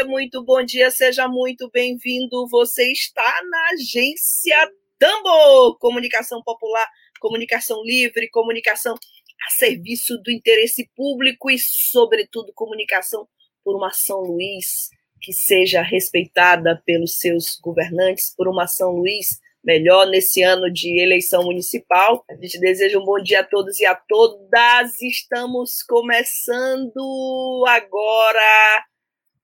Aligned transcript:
Você, 0.00 0.04
muito 0.04 0.44
bom 0.44 0.62
dia, 0.62 0.90
seja 0.90 1.28
muito 1.28 1.70
bem-vindo. 1.70 2.46
Você 2.48 2.90
está 2.90 3.42
na 3.50 3.70
agência 3.70 4.70
Tambor, 4.98 5.78
comunicação 5.78 6.42
popular, 6.42 6.86
comunicação 7.20 7.82
livre, 7.82 8.28
comunicação 8.30 8.94
a 8.94 9.50
serviço 9.52 10.18
do 10.22 10.30
interesse 10.30 10.88
público 10.94 11.50
e, 11.50 11.58
sobretudo, 11.58 12.52
comunicação 12.54 13.26
por 13.64 13.76
uma 13.76 13.90
São 13.92 14.20
Luís 14.20 14.88
que 15.20 15.32
seja 15.32 15.82
respeitada 15.82 16.82
pelos 16.84 17.18
seus 17.18 17.58
governantes, 17.60 18.34
por 18.34 18.48
uma 18.48 18.66
São 18.66 18.92
Luís 18.92 19.38
melhor 19.62 20.06
nesse 20.06 20.42
ano 20.42 20.70
de 20.72 21.00
eleição 21.00 21.44
municipal. 21.44 22.24
A 22.30 22.34
gente 22.34 22.58
deseja 22.58 22.98
um 22.98 23.04
bom 23.04 23.22
dia 23.22 23.40
a 23.40 23.44
todos 23.44 23.78
e 23.80 23.86
a 23.86 23.94
todas. 23.94 25.00
Estamos 25.02 25.82
começando 25.82 27.64
agora 27.68 28.84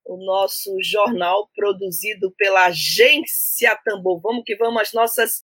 o 0.07 0.17
nosso 0.25 0.71
jornal 0.81 1.49
produzido 1.55 2.33
pela 2.37 2.67
Agência 2.67 3.77
Tambor. 3.83 4.19
Vamos 4.21 4.43
que 4.45 4.55
vamos, 4.55 4.81
as 4.81 4.93
nossas. 4.93 5.43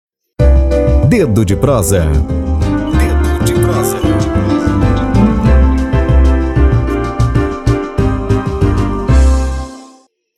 Dedo 1.09 1.43
de 1.45 1.55
prosa. 1.55 2.05
Dedo 2.05 3.45
de 3.45 3.53
prosa. 3.53 3.97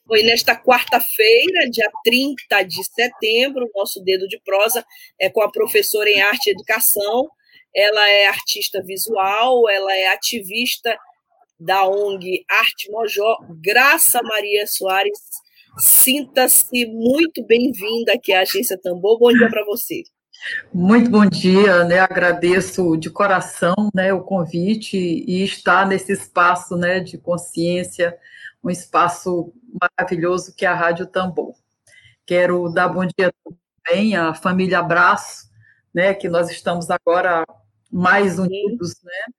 Foi 0.08 0.24
nesta 0.24 0.56
quarta-feira, 0.56 1.70
dia 1.70 1.90
30 2.04 2.64
de 2.64 2.84
setembro, 2.84 3.66
o 3.66 3.80
nosso 3.80 4.02
dedo 4.04 4.28
de 4.28 4.40
prosa 4.44 4.84
é 5.20 5.30
com 5.30 5.42
a 5.42 5.52
professora 5.52 6.10
em 6.10 6.22
arte 6.22 6.48
e 6.48 6.54
educação. 6.54 7.28
Ela 7.76 8.10
é 8.10 8.28
artista 8.28 8.82
visual, 8.82 9.70
ela 9.70 9.94
é 9.94 10.08
ativista 10.08 10.98
da 11.60 11.88
ONG 11.88 12.46
Arte 12.50 12.92
Mojó, 12.92 13.38
Graça 13.62 14.22
Maria 14.24 14.68
Soares. 14.68 15.20
Sinta-se 15.78 16.86
muito 16.86 17.46
bem-vinda 17.46 18.14
aqui 18.14 18.34
à 18.34 18.42
Agência 18.42 18.78
Tambor. 18.78 19.20
Bom 19.20 19.32
dia 19.32 19.50
para 19.50 19.66
você. 19.66 20.04
Muito 20.74 21.10
bom 21.10 21.26
dia, 21.26 21.84
né? 21.86 22.00
Agradeço 22.00 22.96
de 22.98 23.10
coração, 23.10 23.74
né, 23.94 24.14
o 24.14 24.22
convite 24.22 24.98
e 24.98 25.44
estar 25.44 25.88
nesse 25.88 26.12
espaço, 26.12 26.76
né, 26.76 27.00
de 27.00 27.18
consciência, 27.18 28.18
um 28.64 28.70
espaço 28.70 29.54
maravilhoso 29.82 30.54
que 30.56 30.66
é 30.66 30.68
a 30.68 30.76
Rádio 30.76 31.08
Tambor. 31.08 31.56
Quero 32.26 32.70
dar 32.70 32.90
bom 32.90 33.06
dia 33.06 33.34
também 33.86 34.16
à 34.16 34.34
família 34.34 34.80
Abraço, 34.80 35.50
né, 35.94 36.14
que 36.14 36.30
nós 36.30 36.50
estamos 36.52 36.90
agora 36.90 37.46
mais 37.92 38.38
unidos, 38.38 38.96
né, 39.04 39.34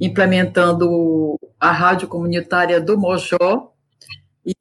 implementando 0.00 1.38
a 1.58 1.70
rádio 1.70 2.08
comunitária 2.08 2.80
do 2.80 2.98
Mojó, 2.98 3.72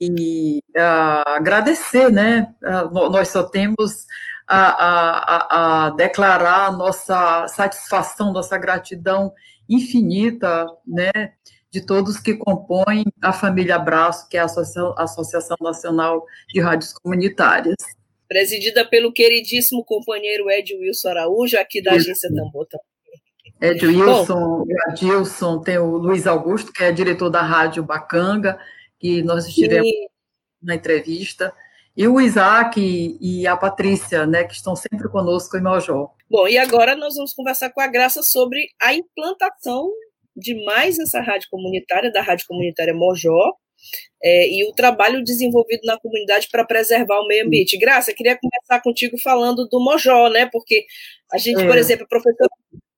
e 0.02 0.64
uh, 0.75 1.30
agradecer, 1.30 2.11
né, 2.11 2.52
uh, 2.64 3.09
nós 3.09 3.28
só 3.28 3.44
temos 3.44 4.08
a, 4.47 4.67
a, 4.69 5.86
a, 5.86 5.89
declarar 5.91 6.75
nossa 6.75 7.47
satisfação, 7.47 8.34
nossa 8.34 8.57
gratidão 8.57 9.31
infinita, 9.69 10.66
né, 10.88 11.12
de 11.69 11.85
todos 11.85 12.19
que 12.19 12.34
compõem 12.35 13.06
a 13.22 13.31
família 13.31 13.75
Abraço, 13.75 14.28
que 14.28 14.38
é 14.38 14.40
a 14.40 14.45
Associação, 14.45 15.57
Nacional 15.62 16.25
de 16.47 16.62
Rádios 16.62 16.94
Comunitárias. 16.94 17.75
Presidida 18.28 18.85
pelo 18.85 19.12
queridíssimo 19.12 19.84
companheiro 19.84 20.50
Ed 20.50 20.74
Wilson 20.74 21.09
Araújo, 21.09 21.57
aqui 21.59 21.81
da. 21.81 21.94
Agência 21.94 22.29
Tambor 22.34 22.66
Ed 22.66 22.79
Wilson, 23.62 24.40
Bom, 24.40 24.66
Adilson, 24.88 25.62
tem 25.62 25.78
o 25.78 25.98
Luiz 25.98 26.28
Augusto, 26.28 26.74
que 26.74 26.84
é 26.84 26.92
diretor 26.92 27.30
da 27.30 27.42
Rádio 27.42 27.84
Bacanga, 27.84 28.60
que 29.00 29.24
nós 29.24 29.48
estivemos 29.48 29.88
sim. 29.88 30.08
na 30.62 30.76
entrevista, 30.76 31.54
e 31.96 32.08
o 32.08 32.20
Isaac 32.20 33.18
e 33.22 33.48
a 33.48 33.56
Patrícia, 33.56 34.26
né, 34.26 34.44
que 34.44 34.54
estão 34.54 34.76
sempre 34.76 35.08
conosco 35.10 35.56
em 35.58 35.62
Maljó. 35.62 36.10
Bom, 36.30 36.48
e 36.48 36.58
agora 36.58 36.96
nós 36.96 37.16
vamos 37.16 37.34
conversar 37.34 37.70
com 37.72 37.80
a 37.80 37.88
Graça 37.88 38.22
sobre 38.22 38.68
a 38.82 38.94
implantação 38.94 39.90
de 40.36 40.66
mais 40.66 41.00
essa 41.00 41.22
rádio 41.22 41.48
comunitária, 41.50 42.12
da 42.12 42.22
Rádio 42.22 42.46
Comunitária 42.48 42.94
Mojó, 42.94 43.54
é, 44.22 44.50
e 44.50 44.68
o 44.68 44.74
trabalho 44.74 45.24
desenvolvido 45.24 45.82
na 45.86 46.00
comunidade 46.00 46.50
para 46.52 46.66
preservar 46.66 47.20
o 47.20 47.28
meio 47.28 47.46
ambiente. 47.46 47.78
Graça, 47.78 48.14
queria 48.14 48.38
começar 48.38 48.82
contigo 48.82 49.18
falando 49.20 49.68
do 49.68 49.80
Mojó, 49.80 50.30
né? 50.30 50.50
Porque 50.52 50.86
a 51.32 51.38
gente, 51.38 51.62
é. 51.62 51.68
por 51.68 51.78
exemplo, 51.78 52.06
a 52.06 52.08
professora, 52.08 52.50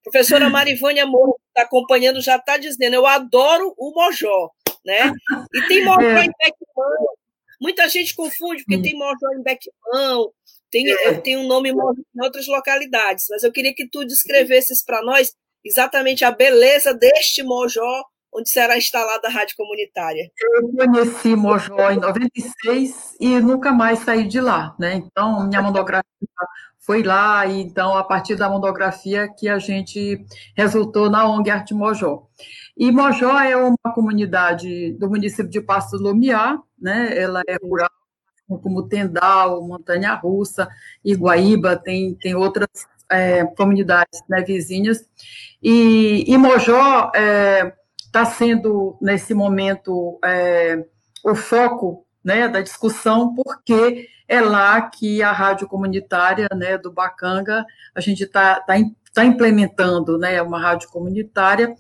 professora 0.10 0.50
Marivânia 0.50 1.06
Morro, 1.06 1.34
que 1.34 1.50
está 1.50 1.64
acompanhando, 1.64 2.22
já 2.22 2.38
está 2.38 2.58
dizendo, 2.58 2.94
eu 2.94 3.06
adoro 3.06 3.74
o 3.78 3.94
Mojó, 3.94 4.52
né? 4.86 5.12
E 5.54 5.62
tem 5.68 5.84
Mojó 5.84 6.02
é. 6.02 6.26
em 6.26 6.32
Beckman, 6.32 7.08
muita 7.62 7.88
gente 7.90 8.16
confunde, 8.16 8.64
porque 8.64 8.82
tem 8.82 8.98
Mojó 8.98 9.34
em 9.38 9.44
Beckman, 9.44 10.30
tem, 10.72 10.90
é. 10.90 11.14
tem 11.16 11.38
um 11.38 11.48
nome 11.48 11.70
em 11.70 12.22
outras 12.22 12.48
localidades, 12.48 13.26
mas 13.30 13.44
eu 13.44 13.52
queria 13.52 13.74
que 13.74 13.88
tu 13.88 14.06
descrevesses 14.06 14.84
para 14.84 15.02
nós 15.02 15.34
exatamente 15.64 16.24
a 16.24 16.32
beleza 16.32 16.94
deste 16.94 17.44
Mojó, 17.44 18.04
onde 18.34 18.50
será 18.50 18.78
instalada 18.78 19.28
a 19.28 19.32
rádio 19.32 19.56
comunitária. 19.58 20.30
Eu 20.40 20.72
conheci 20.74 21.36
Mojó 21.36 21.92
em 21.92 22.00
96 22.00 23.16
e 23.20 23.40
nunca 23.40 23.72
mais 23.72 24.00
saí 24.00 24.28
de 24.28 24.40
lá, 24.40 24.76
né? 24.80 24.96
Então, 24.96 25.48
minha 25.48 25.62
monografia 25.62 26.06
foi 26.88 27.04
lá, 27.04 27.46
e 27.46 27.62
então, 27.62 27.98
a 27.98 28.04
partir 28.04 28.36
da 28.36 28.50
monografia 28.50 29.28
que 29.28 29.50
a 29.50 29.60
gente 29.60 30.26
resultou 30.56 31.10
na 31.10 31.28
ONG 31.28 31.50
Arte 31.52 31.74
Mojó. 31.74 32.26
E 32.78 32.90
Mojó 32.94 33.38
é 33.38 33.58
uma 33.58 33.94
comunidade 33.94 34.94
do 34.94 35.10
município 35.10 35.52
de 35.52 35.60
Passo 35.60 35.98
do 35.98 36.04
Lumiar, 36.04 36.58
né? 36.80 37.10
Ela 37.14 37.42
é 37.46 37.58
rural, 37.62 37.90
como 38.48 38.88
Tendal, 38.88 39.62
Montanha 39.68 40.14
Russa, 40.14 40.70
Iguaíba, 41.04 41.76
tem, 41.76 42.16
tem 42.16 42.36
outras 42.36 42.70
é, 43.12 43.44
comunidades 43.44 44.22
né, 44.30 44.42
vizinhas. 44.42 45.06
E, 45.62 46.24
e 46.26 46.38
Mojó 46.38 47.08
está 47.08 47.20
é, 47.20 47.76
tá 48.14 48.24
sendo, 48.24 48.98
nesse 49.02 49.34
momento, 49.34 50.18
é, 50.24 50.86
o 51.22 51.36
foco 51.36 52.07
né, 52.28 52.46
da 52.50 52.60
discussão, 52.60 53.34
porque 53.34 54.10
é 54.28 54.42
lá 54.42 54.82
que 54.82 55.24
a 55.24 55.32
rádio 55.32 55.66
comunitária 55.66 56.50
né, 56.54 56.78
do 56.78 56.92
Bacanga, 56.92 57.66
a 57.96 58.02
gente 58.02 58.26
está 58.26 58.60
tá, 58.60 58.76
tá 59.14 59.24
implementando 59.24 60.18
né, 60.18 60.42
uma 60.42 60.60
rádio 60.60 60.90
comunitária, 60.90 61.74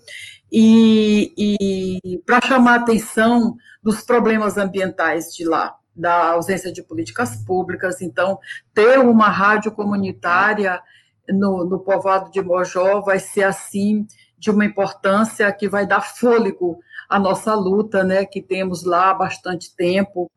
e, 0.49 1.33
e 1.37 2.19
para 2.25 2.39
chamar 2.47 2.75
a 2.75 2.83
atenção 2.83 3.57
dos 3.83 3.99
problemas 3.99 4.57
ambientais 4.57 5.35
de 5.35 5.43
lá, 5.43 5.75
da 5.93 6.31
ausência 6.31 6.71
de 6.71 6.81
políticas 6.81 7.35
públicas, 7.43 8.01
então, 8.01 8.39
ter 8.73 8.99
uma 8.99 9.27
rádio 9.27 9.73
comunitária 9.73 10.81
no, 11.27 11.65
no 11.65 11.79
povoado 11.79 12.31
de 12.31 12.41
Mojó 12.41 13.01
vai 13.01 13.19
ser 13.19 13.43
assim 13.43 14.07
de 14.37 14.49
uma 14.49 14.63
importância 14.63 15.51
que 15.51 15.67
vai 15.67 15.85
dar 15.85 15.99
fôlego 15.99 16.79
à 17.09 17.19
nossa 17.19 17.53
luta, 17.53 18.01
né, 18.01 18.25
que 18.25 18.41
temos 18.41 18.85
lá 18.85 19.09
há 19.09 19.13
bastante 19.13 19.75
tempo 19.75 20.31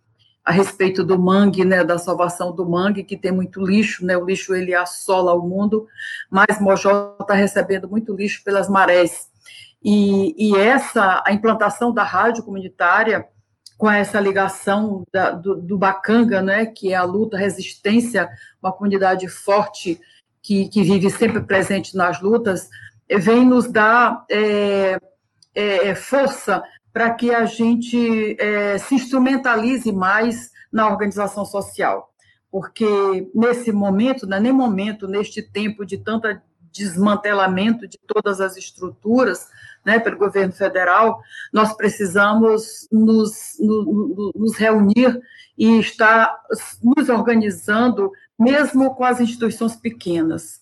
a 0.44 0.52
respeito 0.52 1.04
do 1.04 1.18
mangue, 1.18 1.64
né, 1.64 1.84
da 1.84 1.98
salvação 1.98 2.54
do 2.54 2.68
mangue, 2.68 3.04
que 3.04 3.16
tem 3.16 3.30
muito 3.30 3.60
lixo, 3.64 4.04
né, 4.04 4.16
o 4.16 4.24
lixo 4.24 4.54
ele 4.54 4.74
assola 4.74 5.34
o 5.34 5.46
mundo, 5.46 5.86
mas 6.30 6.60
Mojó 6.60 7.16
está 7.20 7.34
recebendo 7.34 7.88
muito 7.88 8.14
lixo 8.14 8.42
pelas 8.44 8.68
marés. 8.68 9.28
E, 9.82 10.34
e, 10.36 10.56
essa, 10.56 11.22
a 11.26 11.32
implantação 11.32 11.92
da 11.92 12.02
rádio 12.02 12.44
comunitária, 12.44 13.26
com 13.78 13.90
essa 13.90 14.20
ligação 14.20 15.04
da, 15.10 15.30
do, 15.30 15.56
do 15.56 15.78
Bacanga, 15.78 16.42
né, 16.42 16.66
que 16.66 16.92
é 16.92 16.96
a 16.96 17.02
luta, 17.02 17.36
a 17.36 17.40
resistência, 17.40 18.28
uma 18.62 18.72
comunidade 18.72 19.26
forte 19.26 19.98
que, 20.42 20.68
que 20.68 20.82
vive 20.82 21.08
sempre 21.10 21.40
presente 21.42 21.96
nas 21.96 22.20
lutas, 22.20 22.68
vem 23.08 23.44
nos 23.44 23.70
dar 23.70 24.24
é, 24.30 24.98
é, 25.54 25.88
é, 25.88 25.94
força 25.94 26.62
para 26.92 27.12
que 27.14 27.34
a 27.34 27.44
gente 27.44 28.36
é, 28.38 28.78
se 28.78 28.94
instrumentalize 28.94 29.90
mais 29.92 30.50
na 30.72 30.88
organização 30.88 31.44
social. 31.44 32.12
Porque 32.50 33.30
nesse 33.34 33.72
momento, 33.72 34.26
não 34.26 34.36
é 34.36 34.40
nem 34.40 34.52
momento, 34.52 35.06
neste 35.06 35.42
tempo 35.42 35.84
de 35.84 35.98
tanta 35.98 36.42
desmantelamento 36.72 37.86
de 37.86 37.98
todas 38.06 38.40
as 38.40 38.56
estruturas, 38.56 39.48
né, 39.84 39.98
pelo 39.98 40.18
governo 40.18 40.52
federal, 40.52 41.20
nós 41.52 41.72
precisamos 41.72 42.86
nos, 42.92 43.56
nos, 43.58 43.58
nos 44.34 44.56
reunir 44.56 45.20
e 45.58 45.80
estar 45.80 46.36
nos 46.82 47.08
organizando, 47.08 48.12
mesmo 48.38 48.94
com 48.94 49.04
as 49.04 49.20
instituições 49.20 49.74
pequenas 49.74 50.59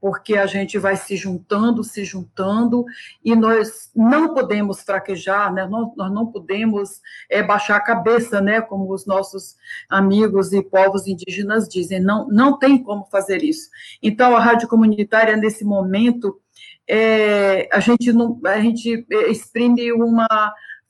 porque 0.00 0.36
a 0.36 0.46
gente 0.46 0.78
vai 0.78 0.96
se 0.96 1.16
juntando, 1.16 1.84
se 1.84 2.04
juntando, 2.04 2.84
e 3.24 3.36
nós 3.36 3.90
não 3.94 4.32
podemos 4.32 4.82
fraquejar, 4.82 5.52
né? 5.52 5.66
nós, 5.66 5.88
nós 5.96 6.12
não 6.12 6.26
podemos 6.26 7.00
é, 7.28 7.42
baixar 7.42 7.76
a 7.76 7.80
cabeça, 7.82 8.40
né? 8.40 8.60
como 8.60 8.92
os 8.92 9.04
nossos 9.06 9.56
amigos 9.88 10.52
e 10.52 10.62
povos 10.62 11.06
indígenas 11.06 11.68
dizem, 11.68 12.00
não, 12.00 12.26
não 12.28 12.58
tem 12.58 12.82
como 12.82 13.04
fazer 13.06 13.44
isso. 13.44 13.68
Então, 14.02 14.34
a 14.34 14.40
rádio 14.40 14.68
comunitária, 14.68 15.36
nesse 15.36 15.64
momento, 15.64 16.40
é, 16.88 17.68
a, 17.72 17.78
gente 17.78 18.12
não, 18.12 18.40
a 18.44 18.60
gente 18.60 19.06
exprime 19.28 19.92
uma 19.92 20.26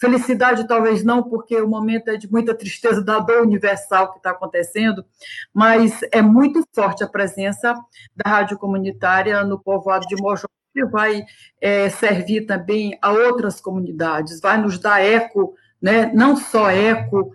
Felicidade, 0.00 0.66
talvez 0.66 1.04
não, 1.04 1.22
porque 1.22 1.54
o 1.60 1.68
momento 1.68 2.08
é 2.08 2.16
de 2.16 2.30
muita 2.30 2.54
tristeza 2.54 3.02
da 3.02 3.18
dor 3.18 3.42
universal 3.42 4.10
que 4.10 4.16
está 4.16 4.30
acontecendo, 4.30 5.04
mas 5.52 6.00
é 6.10 6.22
muito 6.22 6.66
forte 6.74 7.04
a 7.04 7.08
presença 7.08 7.74
da 8.16 8.30
rádio 8.30 8.56
comunitária 8.56 9.44
no 9.44 9.58
povoado 9.58 10.06
de 10.06 10.16
Mojó, 10.16 10.46
que 10.72 10.86
vai 10.86 11.22
é, 11.60 11.90
servir 11.90 12.46
também 12.46 12.96
a 13.02 13.12
outras 13.12 13.60
comunidades, 13.60 14.40
vai 14.40 14.58
nos 14.58 14.78
dar 14.78 15.04
eco, 15.04 15.54
né, 15.82 16.10
não 16.14 16.34
só 16.34 16.70
eco 16.70 17.32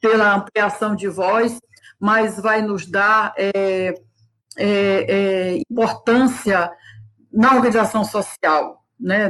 pela 0.00 0.34
ampliação 0.34 0.96
de 0.96 1.08
voz, 1.08 1.60
mas 2.00 2.40
vai 2.40 2.62
nos 2.62 2.86
dar 2.86 3.34
é, 3.36 3.94
é, 4.56 5.54
é 5.56 5.58
importância 5.70 6.72
na 7.30 7.54
organização 7.54 8.02
social, 8.02 8.81
né, 9.02 9.28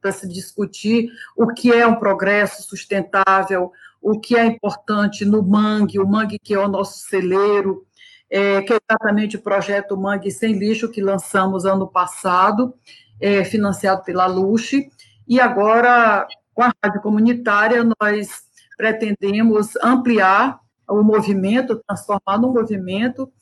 para 0.00 0.12
se 0.12 0.28
discutir 0.28 1.08
o 1.36 1.46
que 1.46 1.72
é 1.72 1.86
um 1.86 1.94
progresso 1.94 2.62
sustentável, 2.62 3.72
o 4.02 4.18
que 4.20 4.36
é 4.36 4.44
importante 4.44 5.24
no 5.24 5.42
mangue, 5.42 5.98
o 5.98 6.06
mangue 6.06 6.38
que 6.38 6.52
é 6.52 6.58
o 6.58 6.68
nosso 6.68 6.98
celeiro, 6.98 7.86
é, 8.28 8.60
que 8.62 8.72
é 8.72 8.78
exatamente 8.90 9.36
o 9.36 9.42
projeto 9.42 9.96
Mangue 9.96 10.30
Sem 10.30 10.58
Lixo, 10.58 10.90
que 10.90 11.00
lançamos 11.00 11.64
ano 11.64 11.86
passado, 11.86 12.74
é, 13.20 13.44
financiado 13.44 14.02
pela 14.02 14.26
Luxe, 14.26 14.90
e 15.26 15.40
agora, 15.40 16.26
com 16.52 16.62
a 16.62 16.72
rádio 16.84 17.00
comunitária, 17.00 17.82
nós 18.00 18.42
pretendemos 18.76 19.76
ampliar 19.82 20.58
o 20.88 21.02
movimento, 21.02 21.80
transformar 21.86 22.38
num 22.38 22.52
movimento 22.52 23.32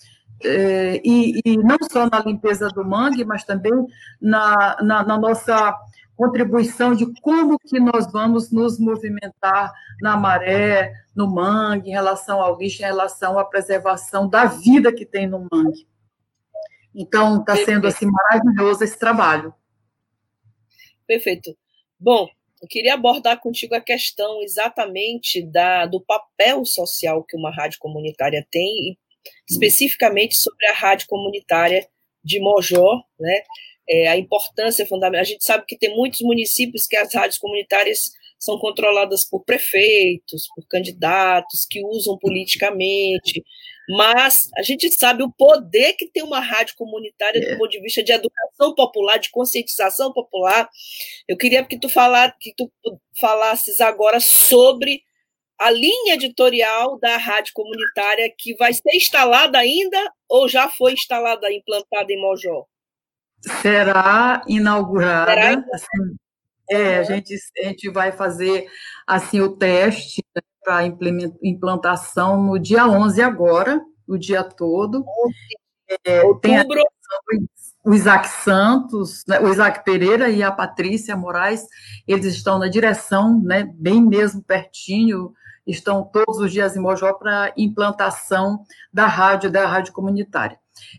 é, 0.44 1.00
e, 1.04 1.40
e, 1.44 1.56
não 1.56 1.76
só 1.90 2.08
na 2.08 2.20
limpeza 2.20 2.68
do 2.68 2.84
mangue, 2.84 3.24
mas 3.24 3.44
também 3.44 3.72
na, 4.20 4.76
na, 4.82 5.02
na, 5.04 5.18
nossa 5.18 5.76
contribuição 6.16 6.94
de 6.94 7.06
como 7.20 7.58
que 7.58 7.80
nós 7.80 8.10
vamos 8.10 8.50
nos 8.50 8.78
movimentar 8.78 9.72
na 10.00 10.16
maré, 10.16 10.92
no 11.14 11.26
mangue, 11.30 11.90
em 11.90 11.92
relação 11.92 12.40
ao 12.40 12.58
lixo, 12.58 12.82
em 12.82 12.86
relação 12.86 13.38
à 13.38 13.44
preservação 13.44 14.28
da 14.28 14.44
vida 14.44 14.92
que 14.92 15.04
tem 15.04 15.26
no 15.26 15.46
mangue. 15.50 15.86
Então, 16.94 17.40
está 17.40 17.56
sendo 17.56 17.86
assim 17.86 18.06
maravilhoso 18.06 18.84
esse 18.84 18.98
trabalho. 18.98 19.54
Perfeito. 21.06 21.56
Bom, 21.98 22.28
eu 22.62 22.68
queria 22.68 22.94
abordar 22.94 23.40
contigo 23.40 23.74
a 23.74 23.80
questão 23.80 24.40
exatamente 24.40 25.42
da, 25.42 25.84
do 25.86 26.00
papel 26.00 26.64
social 26.64 27.24
que 27.24 27.36
uma 27.36 27.50
rádio 27.50 27.78
comunitária 27.80 28.46
tem 28.50 28.90
e 28.90 28.98
especificamente 29.48 30.36
sobre 30.36 30.66
a 30.68 30.74
rádio 30.74 31.06
comunitária 31.08 31.86
de 32.24 32.40
Mojó, 32.40 33.02
né? 33.18 33.42
É, 33.88 34.08
a 34.08 34.16
importância 34.16 34.86
fundamental. 34.86 35.22
A 35.22 35.24
gente 35.24 35.44
sabe 35.44 35.64
que 35.66 35.76
tem 35.76 35.94
muitos 35.94 36.20
municípios 36.20 36.86
que 36.86 36.96
as 36.96 37.12
rádios 37.12 37.38
comunitárias 37.38 38.12
são 38.38 38.58
controladas 38.58 39.24
por 39.24 39.44
prefeitos, 39.44 40.48
por 40.54 40.66
candidatos 40.68 41.66
que 41.68 41.84
usam 41.84 42.18
politicamente, 42.18 43.42
mas 43.88 44.48
a 44.56 44.62
gente 44.62 44.90
sabe 44.92 45.22
o 45.22 45.32
poder 45.32 45.94
que 45.94 46.10
tem 46.10 46.22
uma 46.22 46.40
rádio 46.40 46.74
comunitária 46.76 47.40
do 47.40 47.48
é. 47.48 47.56
ponto 47.56 47.70
de 47.70 47.80
vista 47.80 48.02
de 48.02 48.12
educação 48.12 48.74
popular, 48.74 49.18
de 49.18 49.30
conscientização 49.30 50.12
popular. 50.12 50.68
Eu 51.28 51.36
queria 51.36 51.64
que 51.64 51.78
tu 51.78 51.88
falar, 51.88 52.36
que 52.40 52.52
tu 52.56 52.70
falasses 53.20 53.80
agora 53.80 54.20
sobre 54.20 55.02
a 55.62 55.70
linha 55.70 56.14
editorial 56.14 56.98
da 56.98 57.16
rádio 57.16 57.52
comunitária 57.54 58.32
que 58.36 58.54
vai 58.56 58.72
ser 58.72 58.96
instalada 58.96 59.58
ainda 59.58 59.96
ou 60.28 60.48
já 60.48 60.68
foi 60.68 60.92
instalada, 60.92 61.52
implantada 61.52 62.12
em 62.12 62.20
Mojó? 62.20 62.66
Será 63.60 64.42
inaugurada. 64.48 65.30
Será 65.30 65.64
assim, 65.72 66.16
é, 66.68 66.96
a 66.98 67.02
gente, 67.04 67.36
a 67.58 67.62
gente 67.68 67.88
vai 67.90 68.10
fazer 68.10 68.66
assim 69.06 69.40
o 69.40 69.56
teste 69.56 70.24
né, 70.34 70.42
para 70.64 70.84
implantação 71.42 72.42
no 72.42 72.58
dia 72.58 72.86
11 72.86 73.22
agora, 73.22 73.80
o 74.08 74.18
dia 74.18 74.42
todo. 74.42 75.04
É, 76.04 76.22
Outubro. 76.22 76.82
o 77.84 77.94
Isaac 77.94 78.26
Santos, 78.26 79.22
né, 79.28 79.38
o 79.38 79.48
Isaac 79.48 79.84
Pereira 79.84 80.28
e 80.28 80.42
a 80.42 80.50
Patrícia 80.50 81.16
Moraes, 81.16 81.66
eles 82.08 82.26
estão 82.26 82.58
na 82.58 82.66
direção, 82.66 83.40
né, 83.44 83.70
bem 83.74 84.02
mesmo 84.02 84.42
pertinho, 84.42 85.32
estão 85.66 86.02
todos 86.04 86.38
os 86.38 86.52
dias 86.52 86.76
em 86.76 86.80
Mojó 86.80 87.12
para 87.12 87.52
implantação 87.56 88.64
da 88.92 89.06
rádio, 89.06 89.50
da 89.50 89.66
rádio 89.66 89.92
comunitária. 89.92 90.58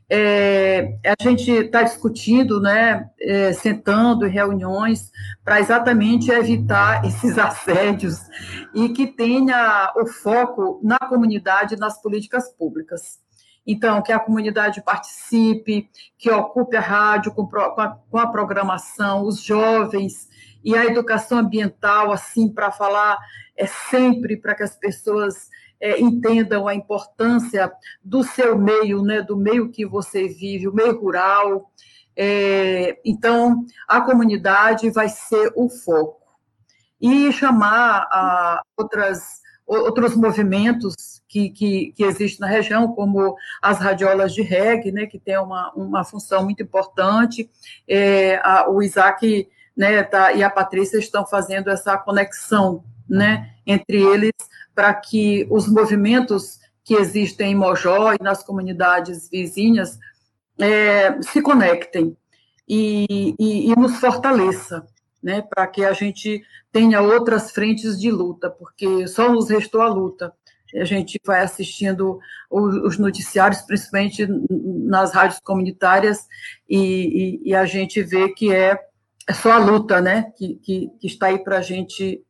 É, 0.10 0.98
a 1.06 1.22
gente 1.22 1.52
está 1.52 1.84
discutindo, 1.84 2.62
né, 2.62 3.10
é, 3.20 3.52
sentando 3.54 4.26
em 4.26 4.30
reuniões 4.30 5.12
para 5.44 5.60
exatamente 5.60 6.32
evitar 6.32 7.04
esses 7.06 7.38
assédios 7.38 8.20
e 8.74 8.90
que 8.90 9.08
tenha 9.08 9.92
o 9.98 10.06
foco 10.06 10.80
na 10.84 11.00
comunidade, 11.00 11.76
nas 11.76 12.02
políticas 12.02 12.50
públicas. 12.54 13.22
Então, 13.66 14.02
que 14.02 14.12
a 14.12 14.20
comunidade 14.20 14.84
participe, 14.84 15.90
que 16.18 16.30
ocupe 16.30 16.76
a 16.76 16.82
rádio 16.82 17.34
com, 17.34 17.48
com, 17.48 17.82
a, 17.82 17.98
com 18.10 18.20
a 18.20 18.28
programação, 18.28 19.24
os 19.24 19.42
jovens, 19.42 20.28
e 20.64 20.76
a 20.76 20.86
educação 20.86 21.40
ambiental, 21.40 22.12
assim, 22.12 22.48
para 22.48 22.72
falar 22.72 23.18
é 23.56 23.66
sempre 23.66 24.38
para 24.38 24.56
que 24.56 24.64
as 24.64 24.76
pessoas 24.76 25.50
é, 25.80 26.00
entendam 26.00 26.68
a 26.68 26.74
importância 26.74 27.72
do 28.04 28.24
seu 28.24 28.58
meio, 28.58 29.02
né, 29.04 29.22
do 29.22 29.36
meio 29.36 29.70
que 29.70 29.86
você 29.86 30.28
vive, 30.28 30.68
o 30.68 30.74
meio 30.74 31.00
rural. 31.00 31.70
É, 32.16 33.00
então, 33.04 33.66
a 33.88 34.00
comunidade 34.02 34.90
vai 34.90 35.10
ser 35.10 35.52
o 35.56 35.70
foco. 35.70 36.22
E 37.02 37.32
chamar 37.34 38.08
a 38.10 38.62
outras, 38.78 39.42
outros 39.68 40.16
movimentos 40.16 41.22
que, 41.28 41.50
que, 41.50 41.92
que 41.98 42.04
existem 42.04 42.40
na 42.40 42.48
região, 42.48 42.94
como 42.94 43.36
as 43.62 43.78
radiolas 43.80 44.34
de 44.34 44.42
reggae, 44.42 44.92
né, 44.92 45.06
que 45.06 45.20
tem 45.20 45.38
uma, 45.38 45.74
uma 45.74 46.06
função 46.06 46.44
muito 46.46 46.64
importante. 46.64 47.50
É, 47.86 48.38
a, 48.38 48.70
o 48.70 48.82
Isaac 48.82 49.50
né, 49.76 50.02
tá, 50.04 50.32
e 50.32 50.42
a 50.42 50.50
Patrícia 50.50 50.98
estão 50.98 51.26
fazendo 51.26 51.70
essa 51.70 51.98
conexão 51.98 52.86
né, 53.14 53.52
entre 53.66 54.02
eles 54.02 54.32
para 54.74 54.92
que 54.92 55.48
os 55.52 55.68
movimentos 55.68 56.60
que 56.84 56.96
existem 56.96 57.52
em 57.52 57.56
Mojó 57.56 58.12
e 58.14 58.24
nas 58.24 58.44
comunidades 58.44 59.30
vizinhas 59.30 60.00
é, 60.60 61.22
se 61.22 61.40
conectem 61.42 62.18
e, 62.68 63.36
e, 63.40 63.72
e 63.72 63.76
nos 63.76 63.98
fortaleça, 63.98 64.86
né, 65.22 65.44
para 65.44 65.68
que 65.68 65.86
a 65.86 65.94
gente 65.94 66.44
tenha 66.72 67.02
outras 67.02 67.52
frentes 67.52 68.00
de 68.00 68.10
luta, 68.10 68.50
porque 68.50 69.08
só 69.08 69.32
nos 69.32 69.48
restou 69.48 69.82
a 69.82 69.88
luta. 69.88 70.34
A 70.76 70.86
gente 70.86 71.20
vai 71.24 71.42
assistindo 71.42 72.20
os 72.50 72.98
noticiários, 72.98 73.62
principalmente 73.62 74.28
nas 74.50 75.14
rádios 75.14 75.40
comunitárias, 75.40 76.26
e, 76.68 77.40
e 77.46 77.54
a 77.54 77.64
gente 77.64 78.02
vê 78.02 78.30
que 78.30 78.52
é 78.52 78.80
é 79.28 79.34
só 79.34 79.52
a 79.54 79.58
luta, 79.58 80.02
né, 80.02 80.32
que, 80.36 80.56
que, 80.56 80.90
que 81.00 81.08
está 81.08 81.28
aí 81.28 81.40
para 81.40 81.60
a 81.60 81.62
gente, 81.62 82.22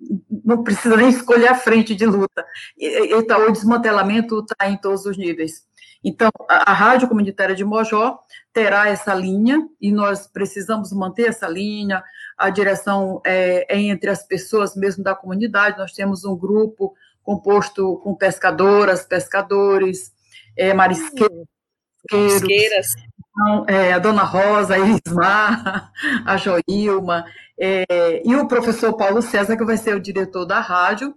não 0.44 0.64
precisa 0.64 0.98
nem 0.98 1.10
escolher 1.10 1.48
a 1.48 1.56
frente 1.56 1.96
de 1.96 2.06
luta, 2.06 2.46
e, 2.78 3.16
e, 3.16 3.24
tá, 3.24 3.38
o 3.38 3.52
desmantelamento 3.52 4.40
está 4.40 4.70
em 4.70 4.78
todos 4.78 5.06
os 5.06 5.18
níveis. 5.18 5.66
Então, 6.04 6.30
a, 6.50 6.72
a 6.72 6.74
Rádio 6.74 7.08
Comunitária 7.08 7.56
de 7.56 7.64
Mojó 7.64 8.20
terá 8.52 8.90
essa 8.90 9.14
linha, 9.14 9.68
e 9.80 9.92
nós 9.92 10.28
precisamos 10.28 10.92
manter 10.92 11.30
essa 11.30 11.48
linha, 11.48 12.04
a 12.38 12.50
direção 12.50 13.22
é, 13.26 13.66
é 13.74 13.80
entre 13.80 14.10
as 14.10 14.24
pessoas 14.24 14.76
mesmo 14.76 15.04
da 15.04 15.16
comunidade, 15.16 15.78
nós 15.78 15.94
temos 15.94 16.26
um 16.26 16.36
grupo 16.36 16.94
composto 17.24 17.98
com 18.04 18.14
pescadoras, 18.14 19.06
pescadores, 19.06 20.12
é, 20.58 20.74
marisqueiros, 20.74 21.46
marisqueiras, 22.12 22.88
então, 23.34 23.66
é, 23.68 23.94
a 23.94 24.00
Dona 24.00 24.24
Rosa, 24.24 24.76
a 24.76 24.80
Ismar, 24.80 25.92
a 26.26 26.38
Joilma, 26.38 27.26
é, 27.60 28.22
e 28.26 28.36
o 28.36 28.48
professor 28.48 28.94
Paulo 28.94 29.22
César, 29.22 29.56
que 29.56 29.66
vai 29.66 29.78
ser 29.78 29.96
o 29.96 30.00
diretor 30.00 30.46
da 30.46 30.60
rádio, 30.60 31.14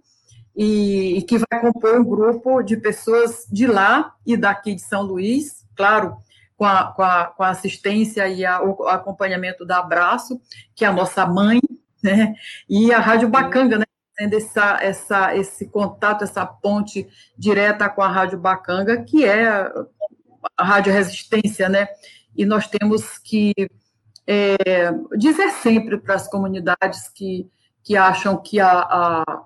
e, 0.55 1.17
e, 1.17 1.21
que 1.21 1.37
vai 1.37 1.61
compor 1.61 1.99
um 1.99 2.03
grupo 2.03 2.63
de 2.63 2.77
pessoas 2.77 3.45
de 3.51 3.67
lá 3.67 4.13
e 4.25 4.35
daqui 4.35 4.73
de 4.73 4.81
São 4.81 5.03
Luís, 5.03 5.63
claro, 5.75 6.17
com 6.57 6.65
a, 6.65 6.91
com 6.91 7.03
a, 7.03 7.25
com 7.25 7.43
a 7.43 7.49
assistência 7.49 8.27
e 8.27 8.43
a, 8.43 8.63
o 8.63 8.87
acompanhamento 8.87 9.63
da 9.63 9.77
Abraço, 9.77 10.41
que 10.75 10.83
é 10.83 10.87
a 10.87 10.93
nossa 10.93 11.27
mãe, 11.27 11.59
né? 12.03 12.33
E 12.67 12.91
a 12.91 12.99
Rádio 12.99 13.29
Bacanga, 13.29 13.77
né? 13.77 13.85
Tendo 14.17 14.35
essa, 14.35 14.79
essa, 14.81 15.35
esse 15.35 15.67
contato, 15.67 16.23
essa 16.23 16.43
ponte 16.43 17.07
direta 17.37 17.87
com 17.87 18.01
a 18.01 18.07
Rádio 18.07 18.39
Bacanga, 18.39 19.03
que 19.03 19.23
é 19.23 19.47
a 20.57 20.63
Rádio 20.63 20.91
Resistência, 20.91 21.69
né? 21.69 21.87
E 22.35 22.45
nós 22.45 22.67
temos 22.67 23.19
que 23.19 23.53
é, 24.27 24.91
dizer 25.17 25.51
sempre 25.51 25.97
para 25.97 26.15
as 26.15 26.27
comunidades 26.27 27.07
que, 27.09 27.49
que 27.81 27.95
acham 27.95 28.35
que, 28.37 28.59
a, 28.59 28.71
a, 28.71 29.43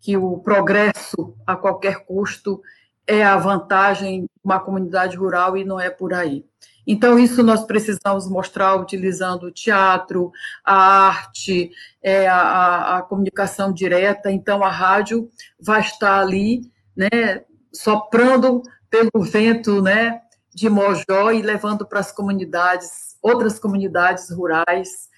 que 0.00 0.16
o 0.16 0.38
progresso 0.38 1.36
a 1.46 1.54
qualquer 1.54 2.06
custo 2.06 2.62
é 3.06 3.22
a 3.22 3.36
vantagem 3.36 4.22
de 4.22 4.28
uma 4.42 4.58
comunidade 4.58 5.16
rural 5.16 5.56
e 5.56 5.64
não 5.64 5.78
é 5.78 5.90
por 5.90 6.14
aí. 6.14 6.44
Então, 6.86 7.18
isso 7.18 7.42
nós 7.42 7.64
precisamos 7.64 8.28
mostrar 8.28 8.76
utilizando 8.76 9.44
o 9.44 9.52
teatro, 9.52 10.30
a 10.64 10.74
arte, 11.08 11.70
é, 12.02 12.26
a, 12.26 12.98
a, 12.98 13.02
comunicação 13.02 13.72
direta. 13.72 14.30
Então, 14.30 14.62
a 14.62 14.70
rádio 14.70 15.30
vai 15.58 15.80
estar 15.80 16.20
ali, 16.20 16.70
né, 16.94 17.42
soprando 17.72 18.62
pelo 18.90 19.24
vento 19.24 19.80
né, 19.80 20.20
de 20.54 20.68
Mojó 20.68 21.32
e 21.32 21.40
levando 21.40 21.86
para 21.86 22.00
as 22.00 22.12
comunidades, 22.12 23.13
outras 23.24 23.58
comunidades 23.58 24.30
rurais, 24.30 25.08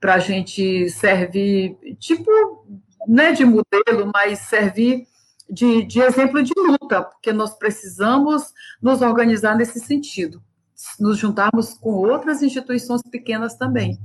para 0.00 0.14
a 0.14 0.18
gente 0.18 0.90
servir, 0.90 1.78
tipo, 2.00 2.28
né, 3.06 3.30
de 3.30 3.44
modelo, 3.44 4.10
mas 4.12 4.40
servir 4.40 5.06
de, 5.48 5.84
de 5.84 6.00
exemplo 6.00 6.42
de 6.42 6.52
luta, 6.56 7.02
porque 7.02 7.32
nós 7.32 7.56
precisamos 7.56 8.52
nos 8.82 9.00
organizar 9.00 9.56
nesse 9.56 9.78
sentido, 9.78 10.42
nos 10.98 11.18
juntarmos 11.18 11.74
com 11.74 11.90
outras 11.90 12.42
instituições 12.42 13.00
pequenas 13.12 13.54
também. 13.54 13.96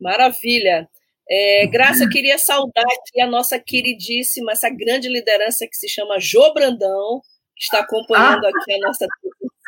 Maravilha. 0.00 0.88
É, 1.30 1.68
Graça, 1.68 2.08
queria 2.08 2.36
saudar 2.38 2.84
aqui 2.84 3.20
a 3.20 3.26
nossa 3.28 3.56
queridíssima, 3.56 4.50
essa 4.50 4.68
grande 4.68 5.08
liderança 5.08 5.64
que 5.64 5.76
se 5.76 5.88
chama 5.88 6.18
Jo 6.18 6.52
Brandão, 6.52 7.20
que 7.54 7.62
está 7.62 7.80
acompanhando 7.80 8.44
ah. 8.46 8.48
aqui 8.48 8.72
a 8.72 8.78
nossa 8.80 9.06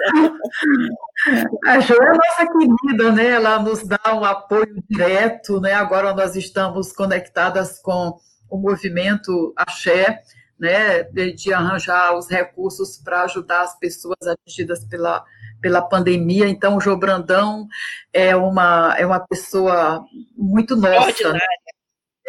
A 1.67 1.79
Jo 1.81 1.95
é 1.95 2.11
nossa 2.11 2.47
querida, 2.53 3.13
né? 3.13 3.31
Ela 3.31 3.59
nos 3.61 3.87
dá 3.87 4.01
um 4.13 4.25
apoio 4.25 4.83
direto, 4.89 5.61
né? 5.61 5.73
Agora 5.73 6.13
nós 6.13 6.35
estamos 6.35 6.93
conectadas 6.93 7.79
com 7.81 8.19
o 8.51 8.59
movimento 8.59 9.53
Axé, 9.57 10.23
né, 10.59 11.03
de, 11.05 11.33
de 11.33 11.53
arranjar 11.53 12.17
os 12.17 12.29
recursos 12.29 12.97
para 12.99 13.23
ajudar 13.23 13.63
as 13.63 13.79
pessoas 13.79 14.19
atingidas 14.27 14.85
pela, 14.85 15.25
pela 15.61 15.83
pandemia. 15.83 16.47
Então, 16.49 16.77
o 16.77 16.81
João 16.81 16.99
Brandão 16.99 17.67
é 18.13 18.37
uma, 18.37 18.95
é 18.99 19.07
uma 19.07 19.21
pessoa 19.21 20.05
muito 20.37 20.77
nossa. 20.77 21.33
Né? 21.33 21.41